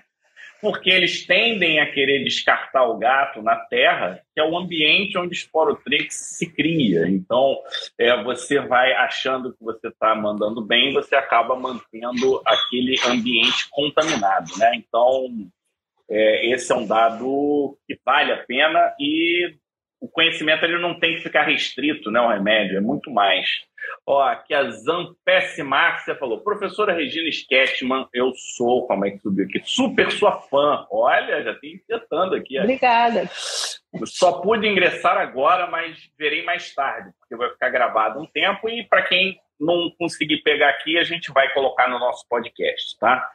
[0.61, 5.33] porque eles tendem a querer descartar o gato na terra, que é o ambiente onde
[5.33, 7.07] esporotrix se cria.
[7.09, 7.57] Então,
[7.97, 14.51] é, você vai achando que você está mandando bem, você acaba mantendo aquele ambiente contaminado.
[14.59, 14.75] Né?
[14.75, 15.27] Então,
[16.07, 19.55] é, esse é um dado que vale a pena e
[20.01, 23.47] o conhecimento ele não tem que ficar restrito né, ao remédio, é muito mais.
[24.05, 29.45] Ó, aqui a Zampessi Márcia falou, professora Regina Sketman, eu sou, como é que subiu
[29.45, 29.61] aqui?
[29.63, 30.87] Super sua fã.
[30.91, 32.59] Olha, já tem tentando aqui.
[32.59, 33.29] Obrigada.
[34.05, 38.83] Só pude ingressar agora, mas verei mais tarde, porque vai ficar gravado um tempo e
[38.83, 43.29] para quem não conseguir pegar aqui, a gente vai colocar no nosso podcast, tá?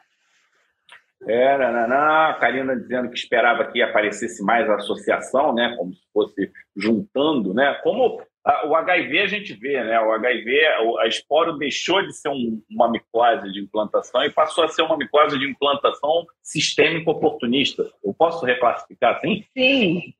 [1.25, 5.75] É, nananã, a Karina dizendo que esperava que aparecesse mais a associação, né?
[5.77, 7.73] Como se fosse juntando, né?
[7.83, 9.99] Como a, o HIV a gente vê, né?
[9.99, 10.65] O HIV,
[10.99, 14.95] a esporo deixou de ser um, uma micose de implantação e passou a ser uma
[14.95, 17.91] micose de implantação sistêmico oportunista.
[18.03, 19.43] Eu posso reclassificar assim?
[19.57, 20.13] Sim.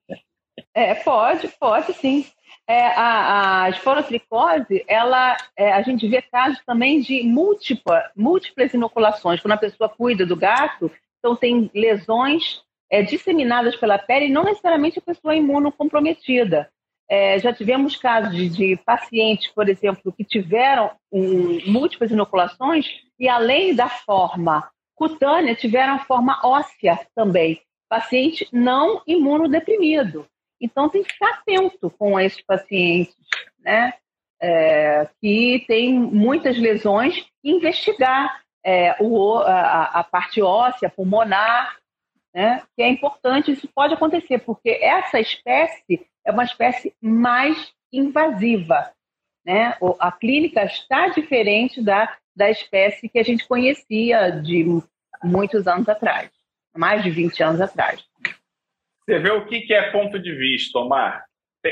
[0.73, 2.25] É, pode, pode sim.
[2.69, 3.69] É, a, a
[4.87, 9.39] ela, é, a gente vê casos também de múltipla, múltiplas inoculações.
[9.39, 14.43] Quando a pessoa cuida do gato, então tem lesões é, disseminadas pela pele e não
[14.43, 16.69] necessariamente a pessoa é imunocomprometida.
[17.09, 22.85] É, já tivemos casos de, de, pacientes, por exemplo, que tiveram um, múltiplas inoculações
[23.17, 27.61] e, além da forma cutânea, tiveram a forma óssea também.
[27.87, 30.27] Paciente não imunodeprimido.
[30.59, 33.15] Então, tem que ficar atento com esses pacientes,
[33.59, 33.93] né?
[34.39, 41.77] É, que tem muitas lesões, investigar é, o, a, a, parte óssea, pulmonar,
[42.33, 42.63] né?
[42.75, 48.91] Que é importante, isso pode acontecer, porque essa espécie é uma espécie mais invasiva,
[49.45, 49.75] né?
[49.99, 54.63] A clínica está diferente da da espécie que a gente conhecia de
[55.23, 56.29] muitos anos atrás,
[56.75, 58.05] mais de 20 anos atrás.
[59.07, 61.23] Você vê o que é ponto de vista, Omar?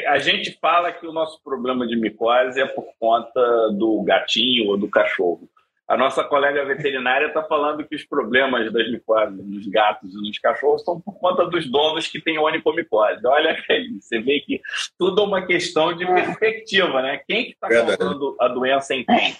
[0.08, 4.78] A gente fala que o nosso problema de micose é por conta do gatinho ou
[4.78, 5.50] do cachorro.
[5.86, 10.40] A nossa colega veterinária está falando que os problemas das micoses nos gatos e nos
[10.40, 13.26] cachorros são por conta dos donos que têm onicomicose.
[13.28, 14.62] Olha aí, você vê que
[14.98, 17.22] tudo é uma questão de perspectiva, né?
[17.28, 19.36] Quem que está causando a doença em quem?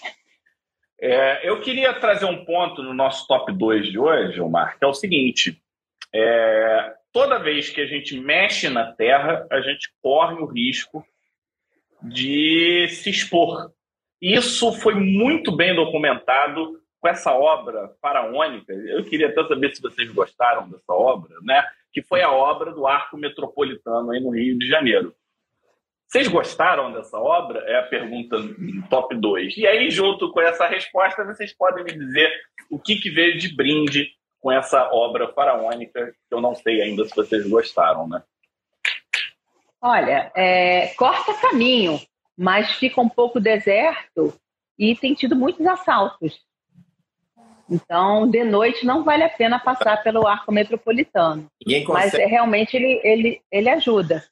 [1.00, 4.88] É, eu queria trazer um ponto no nosso top 2 de hoje, Omar, que é
[4.88, 5.60] o seguinte:
[6.14, 11.04] é, toda vez que a gente mexe na terra, a gente corre o risco
[12.02, 13.70] de se expor
[14.20, 18.72] isso foi muito bem documentado com essa obra faraônica.
[18.72, 21.62] Eu queria até saber se vocês gostaram dessa obra, né?
[21.92, 25.14] Que foi a obra do Arco Metropolitano aí no Rio de Janeiro.
[26.06, 27.60] Vocês gostaram dessa obra?
[27.66, 28.36] É a pergunta
[28.88, 29.56] top 2.
[29.58, 32.32] E aí, junto com essa resposta, vocês podem me dizer
[32.70, 34.08] o que, que veio de brinde
[34.40, 38.22] com essa obra faraônica, que eu não sei ainda se vocês gostaram, né?
[39.80, 42.00] Olha, é, corta caminho
[42.36, 44.34] mas fica um pouco deserto
[44.78, 46.38] e tem tido muitos assaltos.
[47.68, 51.50] Então, de noite não vale a pena passar pelo arco metropolitano.
[51.88, 54.22] Mas é, realmente ele, ele, ele ajuda.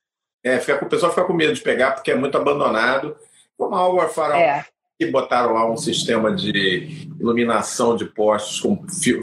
[0.44, 3.16] É, fica, o pessoal fica com medo de pegar porque é muito abandonado.
[3.56, 4.66] Como a Alvar Farol, é.
[4.98, 8.78] Que botaram lá um sistema de iluminação de postes com,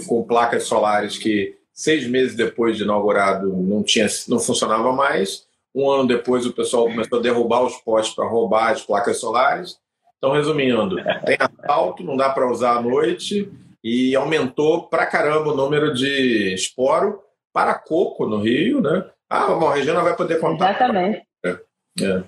[0.08, 5.48] com placas solares que seis meses depois de inaugurado não, tinha, não funcionava mais.
[5.74, 9.78] Um ano depois, o pessoal começou a derrubar os postes para roubar as placas solares.
[10.18, 13.50] Então, resumindo, tem assalto, não dá para usar à noite
[13.84, 17.22] e aumentou para caramba o número de esporo
[17.54, 19.10] para coco no Rio, né?
[19.30, 20.72] Ah, a Regina vai poder contar.
[20.72, 21.24] Exatamente.
[21.44, 21.58] É.
[22.02, 22.24] é.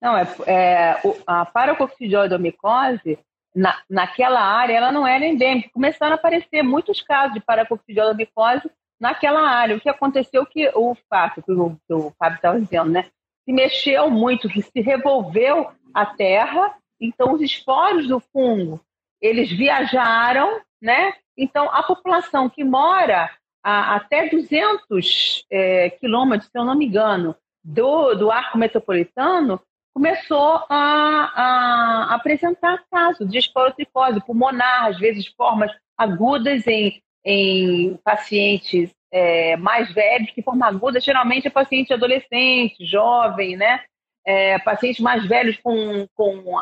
[0.00, 3.18] Não, é, é a paracoccidioidomicose,
[3.54, 5.70] na, naquela área, ela não era endêmica.
[5.72, 8.70] Começaram a aparecer muitos casos de paracoccidioidomicose
[9.00, 9.76] naquela área.
[9.76, 13.10] O que aconteceu que o fato que o, que o Fábio estava dizendo, né?
[13.44, 18.80] Se mexeu muito, que se revolveu a terra, então os esporos do fungo,
[19.20, 21.14] eles viajaram, né?
[21.36, 23.30] Então a população que mora
[23.64, 27.34] a, até 200 é, quilômetros, se eu não me engano,
[27.64, 29.60] do, do arco metropolitano,
[29.98, 38.90] começou a, a apresentar casos de esporotricose pulmonar, às vezes formas agudas em em pacientes
[39.12, 43.82] é, mais velhos, que forma aguda geralmente é paciente adolescente, jovem, né?
[44.24, 46.54] É, pacientes mais velhos com, com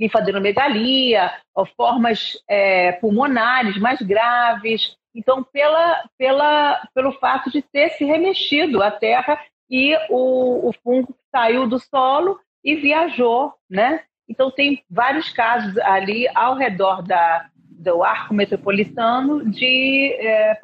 [0.00, 1.30] linfadenomegalia,
[1.76, 4.96] formas é, pulmonares mais graves.
[5.14, 9.38] Então, pela, pela, pelo fato de ter se remexido a terra
[9.70, 14.02] e o, o fungo saiu do solo e viajou, né?
[14.28, 17.48] Então, tem vários casos ali ao redor da,
[17.82, 20.58] do arco metropolitano de é,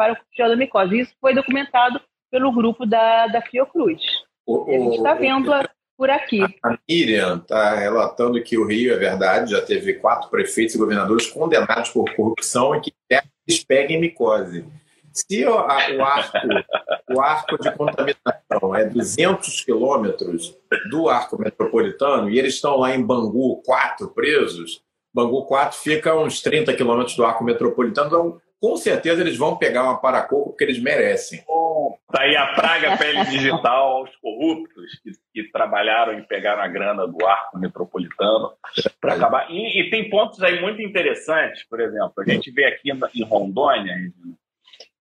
[0.57, 1.01] micose.
[1.01, 4.01] Isso foi documentado pelo grupo da, da Fiocruz.
[4.47, 6.41] O, a gente está vendo a, por aqui.
[6.63, 11.27] A Miriam está relatando que o Rio, é verdade, já teve quatro prefeitos e governadores
[11.27, 12.95] condenados por corrupção e que
[13.47, 14.65] eles peguem micose.
[15.27, 16.39] Se o, o, arco,
[17.11, 20.57] o arco de contaminação é 200 quilômetros
[20.91, 26.41] do arco metropolitano e eles estão lá em Bangu, quatro presos, Bangu 4 fica uns
[26.41, 30.81] 30 quilômetros do arco metropolitano, então com certeza eles vão pegar uma paracoco porque eles
[30.81, 31.43] merecem.
[32.11, 37.07] Daí tá a praga pele digital aos corruptos que, que, trabalharam e pegaram a grana
[37.07, 38.53] do arco metropolitano
[39.01, 39.51] para acabar.
[39.51, 43.95] E, e, tem pontos aí muito interessantes, por exemplo, a gente vê aqui em Rondônia,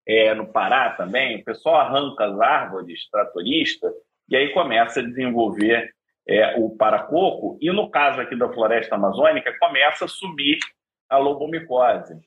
[0.07, 3.91] é, no Pará também, o pessoal arranca as árvores tratorista
[4.29, 5.91] e aí começa a desenvolver
[6.27, 10.59] é, o paracoco, e no caso aqui da floresta amazônica, começa a subir
[11.09, 12.19] a lobomicose.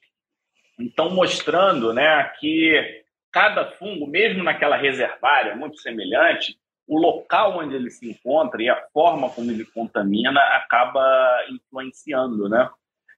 [0.78, 6.56] Então, mostrando né, que cada fungo, mesmo naquela reservária muito semelhante,
[6.86, 12.68] o local onde ele se encontra e a forma como ele contamina acaba influenciando, né?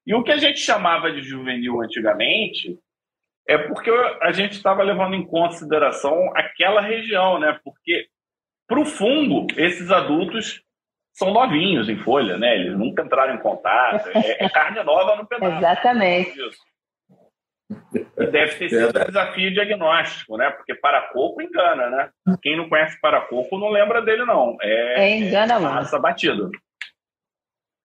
[0.04, 2.78] E o que a gente chamava de juvenil antigamente
[3.46, 3.90] é porque
[4.20, 7.58] a gente estava levando em consideração aquela região, né?
[7.64, 8.06] Porque
[8.68, 10.62] para o fungo, esses adultos
[11.14, 12.54] são novinhos em folha, né?
[12.54, 14.08] Eles nunca entraram em contato.
[14.14, 15.58] É, é carne nova no pedaço.
[15.58, 16.38] Exatamente.
[17.92, 20.50] E deve ter sido um desafio diagnóstico, né?
[20.50, 22.10] Porque paracoco engana, né?
[22.42, 24.56] Quem não conhece paracoco não lembra dele, não.
[24.60, 25.76] É, é engana, mano.
[25.76, 26.50] Massa batido.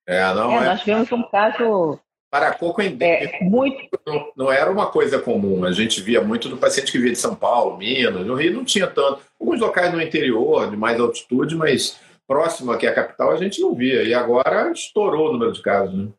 [0.07, 0.65] É, não é, é.
[0.65, 1.99] Nós tivemos um caso.
[2.29, 3.87] Paracoco é, muito...
[4.05, 5.63] não, não era uma coisa comum.
[5.63, 8.25] A gente via muito do paciente que via de São Paulo, Minas.
[8.25, 9.21] No Rio não tinha tanto.
[9.39, 13.73] Alguns locais no interior, de mais altitude, mas próximo aqui à capital, a gente não
[13.73, 14.03] via.
[14.03, 15.95] E agora estourou o número de casos.
[15.95, 16.09] Né?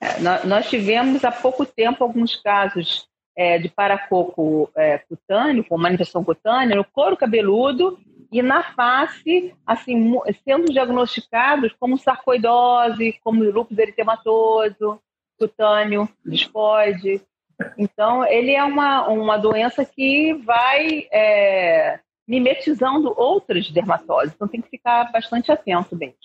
[0.00, 6.22] É, nós tivemos há pouco tempo alguns casos é, de paracoco é, cutâneo, com manifestação
[6.22, 7.98] cutânea, no couro cabeludo
[8.34, 10.12] e na face, assim,
[10.42, 15.00] sendo diagnosticados como sarcoidose, como lúpus eritematoso,
[15.38, 17.22] cutâneo, discoide.
[17.78, 24.68] Então, ele é uma, uma doença que vai é, mimetizando outras dermatoses, então tem que
[24.68, 26.16] ficar bastante atento mesmo.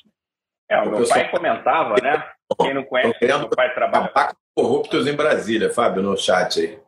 [0.67, 2.27] É, o meu pai comentava, né?
[2.59, 4.11] Quem não conhece, meu pai trabalha.
[4.55, 6.79] Corruptos em Brasília, Fábio, no chat aí.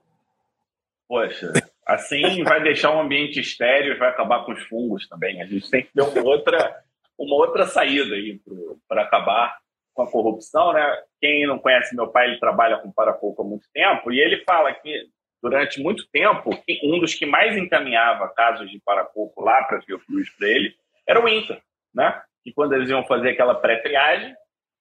[1.08, 1.54] Poxa,
[1.86, 5.42] assim vai deixar um ambiente estéreo e vai acabar com os fungos também.
[5.42, 6.84] A gente tem que ter uma outra,
[7.18, 8.40] uma outra saída aí
[8.88, 9.58] para acabar
[9.94, 11.04] com a corrupção, né?
[11.20, 14.74] Quem não conhece meu pai, ele trabalha com paracoco há muito tempo e ele fala
[14.74, 15.08] que
[15.42, 16.52] durante muito tempo
[16.84, 20.76] um dos que mais encaminhava casos de paracoco lá para Fiocruz para ele
[21.08, 21.62] era o INCA,
[21.94, 22.22] né?
[22.44, 24.34] Que quando eles iam fazer aquela pré-triagem,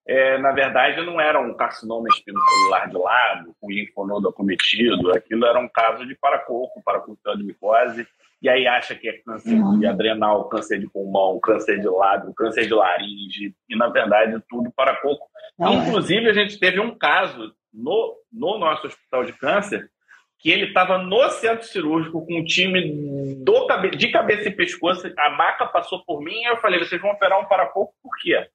[0.06, 5.58] é, na verdade não era um carcinoma espinocelular de lado, com linfonodo acometido, aquilo era
[5.58, 8.06] um caso de paracoco, paracultura de micose,
[8.42, 9.78] e aí acha que é câncer uhum.
[9.78, 14.72] de adrenal, câncer de pulmão, câncer de lábio, câncer de laringe, e na verdade tudo
[14.74, 15.28] paracoco.
[15.58, 16.30] Não, Inclusive, é.
[16.30, 19.90] a gente teve um caso no, no nosso hospital de câncer
[20.38, 25.30] que ele estava no centro cirúrgico com um time do, de cabeça e pescoço, a
[25.30, 28.48] maca passou por mim e eu falei, vocês vão operar um paracoco por quê?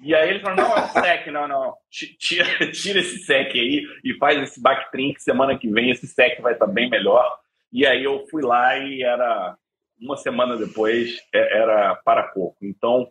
[0.00, 4.14] E aí ele falou, não, é SEC, não, não, tira, tira esse SEC aí e
[4.14, 7.38] faz esse Bactrim que semana que vem esse SEC vai estar tá bem melhor.
[7.72, 9.56] E aí eu fui lá e era,
[10.00, 12.56] uma semana depois, é, era para pouco.
[12.62, 13.08] Então,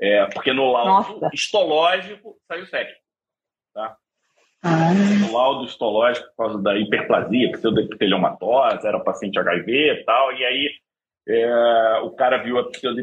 [0.00, 1.34] é, porque no laudo Nossa.
[1.34, 2.88] histológico saiu SEC,
[3.74, 3.96] tá?
[4.62, 4.92] Ah.
[5.20, 10.70] No laudo histológico, por causa da hiperplasia, pseudoepiteliomatose, era paciente HIV e tal, e aí
[11.28, 13.02] é, o cara viu a pseudo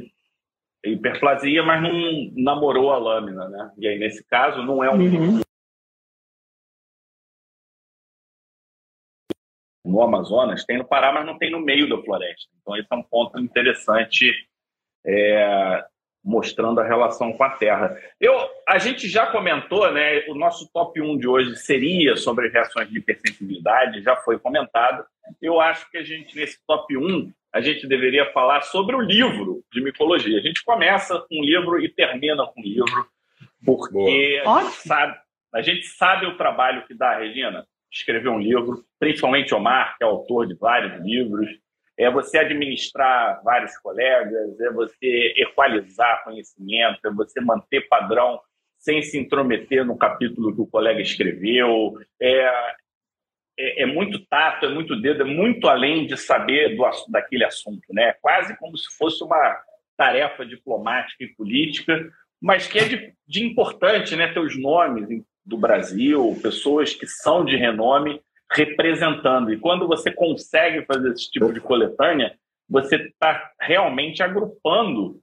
[0.86, 3.72] hiperplasia, mas não namorou a lâmina, né?
[3.78, 5.00] E aí, nesse caso, não é um.
[5.00, 5.42] Uhum.
[9.86, 12.50] No Amazonas, tem no Pará, mas não tem no meio da floresta.
[12.60, 14.34] Então, esse é um ponto interessante,
[15.06, 15.86] é,
[16.24, 17.96] mostrando a relação com a Terra.
[18.20, 18.34] Eu,
[18.68, 20.26] a gente já comentou, né?
[20.28, 25.06] O nosso top 1 de hoje seria sobre reações de hipersensibilidade, já foi comentado.
[25.40, 29.64] Eu acho que a gente, nesse top 1, a gente deveria falar sobre o livro
[29.72, 30.38] de micologia.
[30.38, 33.08] A gente começa com um livro e termina com um livro,
[33.66, 35.18] porque a gente, sabe,
[35.54, 40.08] a gente sabe o trabalho que dá, Regina, escrever um livro, principalmente Omar, que é
[40.08, 41.48] autor de vários livros,
[41.98, 48.38] é você administrar vários colegas, é você equalizar conhecimento, é você manter padrão
[48.78, 52.76] sem se intrometer no capítulo que o colega escreveu, é,
[53.58, 57.86] é, é, muito tato, é muito dedo, é muito além de saber do, daquele assunto,
[57.92, 58.14] né?
[58.22, 59.60] Quase como se fosse uma
[59.98, 62.10] tarefa diplomática e política,
[62.42, 64.28] mas que é de, de importante, né?
[64.28, 65.08] Ter os nomes
[65.46, 69.52] do Brasil, pessoas que são de renome representando.
[69.52, 72.36] E quando você consegue fazer esse tipo de coletânea,
[72.70, 75.20] você está realmente agrupando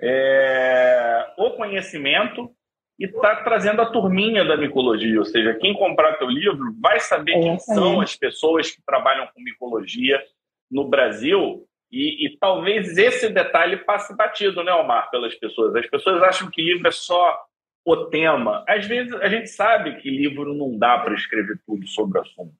[0.00, 2.50] é, o conhecimento
[2.98, 7.32] e está trazendo a turminha da micologia, ou seja, quem comprar teu livro vai saber
[7.32, 10.22] é, quem são as pessoas que trabalham com micologia
[10.70, 15.74] no Brasil e, e, talvez esse detalhe passe batido, né, Omar, pelas pessoas.
[15.76, 17.38] As pessoas acham que livro é só
[17.84, 18.64] o tema.
[18.68, 22.52] Às vezes a gente sabe que livro não dá para escrever tudo sobre o assunto.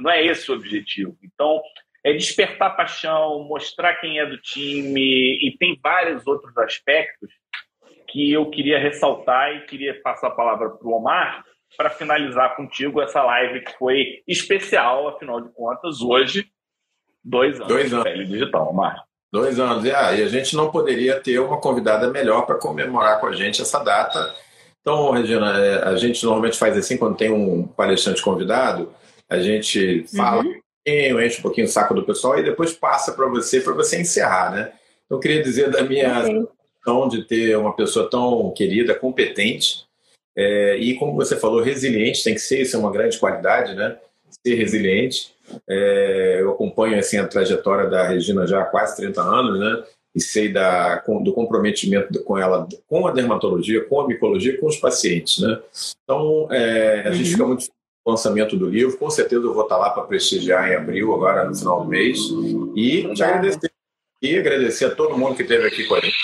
[0.00, 1.14] Não é esse o objetivo.
[1.22, 1.60] Então,
[2.02, 7.30] é despertar paixão, mostrar quem é do time e tem vários outros aspectos
[8.10, 11.44] que eu queria ressaltar e queria passar a palavra para o Omar
[11.76, 16.46] para finalizar contigo essa live que foi especial, afinal de contas, hoje,
[17.24, 18.04] dois anos, dois anos.
[18.04, 19.04] Pele Digital, Omar.
[19.32, 19.84] Dois anos.
[19.84, 23.32] E, ah, e a gente não poderia ter uma convidada melhor para comemorar com a
[23.32, 24.34] gente essa data.
[24.80, 28.92] Então, Regina, é, a gente normalmente faz assim quando tem um palestrante convidado,
[29.28, 30.50] a gente fala uhum.
[30.50, 33.74] um pouquinho, enche um pouquinho o saco do pessoal e depois passa para você, para
[33.74, 34.72] você encerrar, né?
[35.08, 36.24] Eu queria dizer da minha
[37.10, 39.88] de ter uma pessoa tão querida, competente
[40.36, 43.98] é, e, como você falou, resiliente, tem que ser, isso é uma grande qualidade, né?
[44.46, 45.34] Ser resiliente.
[45.68, 49.84] É, eu acompanho assim, a trajetória da Regina já há quase 30 anos, né?
[50.14, 54.76] E sei da, do comprometimento com ela, com a dermatologia, com a micologia, com os
[54.76, 55.60] pacientes, né?
[56.04, 57.32] Então, é, a gente uhum.
[57.32, 57.66] fica muito
[58.06, 58.96] lançamento do livro.
[58.96, 62.18] Com certeza eu vou estar lá para prestigiar em abril, agora no final do mês.
[62.74, 63.70] E te agradecer
[64.22, 66.16] e agradecer a todo mundo que esteve aqui com a gente,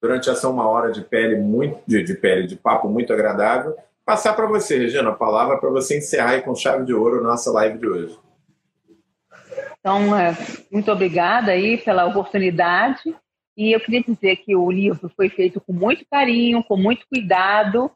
[0.00, 3.76] durante essa uma hora de pele muito de, de pele de papo muito agradável.
[4.04, 7.22] Passar para você, Regina, a palavra para você encerrar aí com chave de ouro a
[7.22, 8.18] nossa live de hoje.
[9.78, 10.36] Então, é,
[10.70, 13.14] muito obrigada aí pela oportunidade.
[13.56, 17.90] E eu queria dizer que o livro foi feito com muito carinho, com muito cuidado.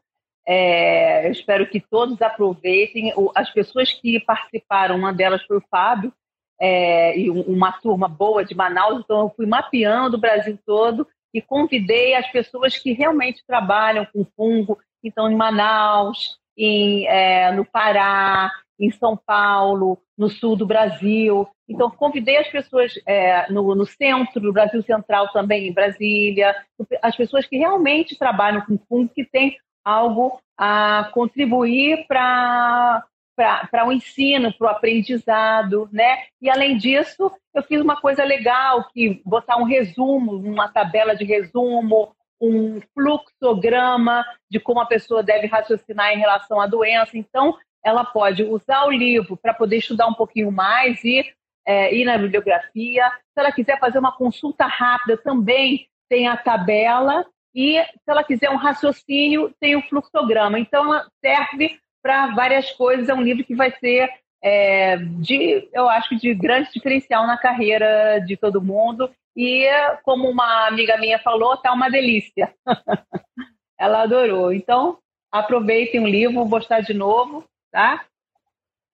[0.45, 3.13] É, eu espero que todos aproveitem.
[3.35, 6.13] As pessoas que participaram, uma delas foi o Fábio,
[6.59, 11.41] é, e uma turma boa de Manaus, então eu fui mapeando o Brasil todo e
[11.41, 18.51] convidei as pessoas que realmente trabalham com fungo, então em Manaus, em, é, no Pará,
[18.79, 21.47] em São Paulo, no sul do Brasil.
[21.67, 26.55] Então, convidei as pessoas é, no, no, centro do Brasil Central também, em Brasília,
[27.01, 33.03] as pessoas que realmente trabalham com fungo, que têm algo a contribuir para
[33.37, 36.23] para o ensino, para o aprendizado, né?
[36.41, 41.23] E além disso, eu fiz uma coisa legal, que botar um resumo, uma tabela de
[41.23, 47.15] resumo, um fluxograma de como a pessoa deve raciocinar em relação à doença.
[47.15, 51.23] Então, ela pode usar o livro para poder estudar um pouquinho mais e
[51.63, 53.07] é, ir na bibliografia.
[53.09, 57.23] Se ela quiser fazer uma consulta rápida, também tem a tabela.
[57.53, 60.59] E se ela quiser um raciocínio, tem o fluxograma.
[60.59, 63.09] Então, ela serve para várias coisas.
[63.09, 64.09] É um livro que vai ser,
[64.43, 69.09] é, de, eu acho que de grande diferencial na carreira de todo mundo.
[69.35, 69.67] E,
[70.03, 72.53] como uma amiga minha falou, tá uma delícia.
[73.79, 74.51] Ela adorou.
[74.51, 74.97] Então,
[75.31, 78.03] aproveitem o livro, vou postar de novo, tá?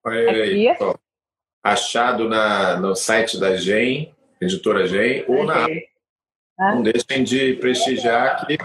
[0.06, 0.68] Aqui.
[1.62, 5.66] achado na, no site da GEM, editora GEM, ou na.
[6.60, 6.74] Ah.
[6.74, 8.58] Não deixem de prestigiar que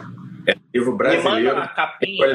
[0.48, 1.36] é livro brasileiro.
[1.36, 2.26] Me manda a capinha.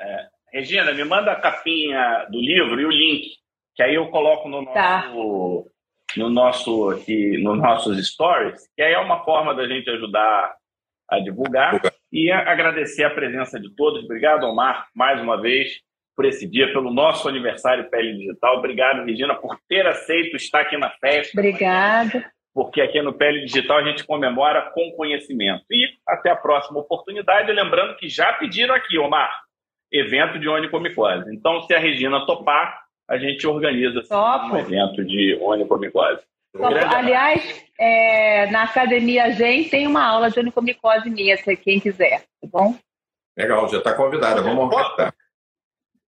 [0.00, 3.28] É, Regina, me manda a capinha do livro e o link,
[3.74, 5.06] que aí eu coloco no tá.
[5.06, 6.20] nosso, tá.
[6.20, 10.56] no nosso aqui, nos nossos stories, que aí é uma forma da gente ajudar
[11.10, 11.78] a divulgar
[12.10, 14.02] e a agradecer a presença de todos.
[14.04, 15.78] Obrigado, Omar, mais uma vez
[16.16, 18.56] por esse dia, pelo nosso aniversário Pele Digital.
[18.56, 21.38] Obrigado, Regina, por ter aceito estar aqui na festa.
[21.38, 22.32] Obrigada.
[22.54, 25.66] Porque aqui no Pele Digital a gente comemora com conhecimento.
[25.70, 27.52] E até a próxima oportunidade.
[27.52, 29.30] Lembrando que já pediram aqui, Omar,
[29.92, 31.34] evento de onicomicose.
[31.34, 36.22] Então, se a Regina topar, a gente organiza assim, um evento de onicomicose.
[36.94, 42.48] Aliás, é, na Academia Gen tem uma aula de onicomicose minha, se quem quiser, tá
[42.50, 42.74] bom?
[43.36, 45.14] Legal, já está convidada, vamos organizar.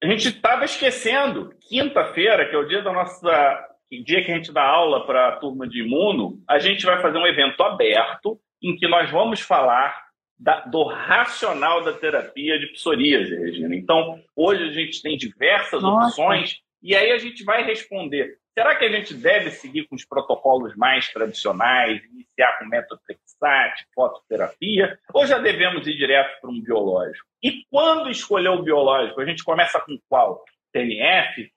[0.03, 3.69] A gente estava esquecendo, quinta-feira, que é o dia da nossa
[4.05, 7.17] dia que a gente dá aula para a turma de imuno, a gente vai fazer
[7.17, 10.08] um evento aberto em que nós vamos falar
[10.39, 13.75] da, do racional da terapia de psoríase, Regina.
[13.75, 16.09] Então, hoje a gente tem diversas Nossa.
[16.09, 18.39] opções e aí a gente vai responder.
[18.57, 24.99] Será que a gente deve seguir com os protocolos mais tradicionais, iniciar com metotrexate, fototerapia,
[25.13, 27.27] ou já devemos ir direto para um biológico?
[27.43, 30.45] E quando escolher o biológico, a gente começa com qual?
[30.73, 31.53] TNF,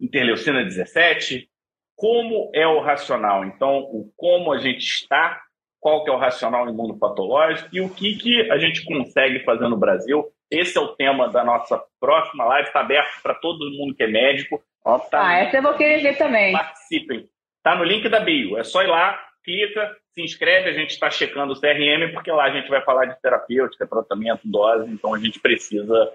[0.00, 1.48] interleucina 17?
[1.96, 3.44] Como é o racional?
[3.44, 5.42] Então, o como a gente está
[5.86, 9.76] qual que é o racional imunopatológico e o que, que a gente consegue fazer no
[9.76, 10.26] Brasil.
[10.50, 14.08] Esse é o tema da nossa próxima live, está aberto para todo mundo que é
[14.08, 14.60] médico.
[14.82, 16.52] Tá ah, essa eu vou querer ver também.
[16.52, 17.28] Participem.
[17.58, 18.58] Está no link da bio.
[18.58, 20.70] É só ir lá, clica, se inscreve.
[20.70, 24.40] A gente está checando o CRM, porque lá a gente vai falar de terapêutica, tratamento,
[24.44, 24.90] dose.
[24.90, 26.12] Então a gente precisa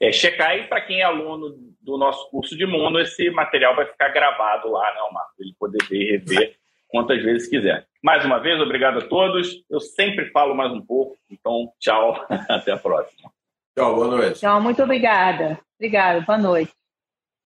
[0.00, 0.56] é, checar.
[0.56, 4.70] E para quem é aluno do nosso curso de imuno, esse material vai ficar gravado
[4.70, 5.34] lá, né, Marco?
[5.40, 6.63] Ele poder ver e rever
[6.94, 7.88] quantas vezes quiser.
[8.00, 9.64] Mais uma vez, obrigado a todos.
[9.68, 13.32] Eu sempre falo mais um pouco, então tchau, até a próxima.
[13.76, 14.38] Tchau, boa noite.
[14.38, 15.58] Tchau, muito obrigada.
[15.76, 16.72] Obrigada, boa noite.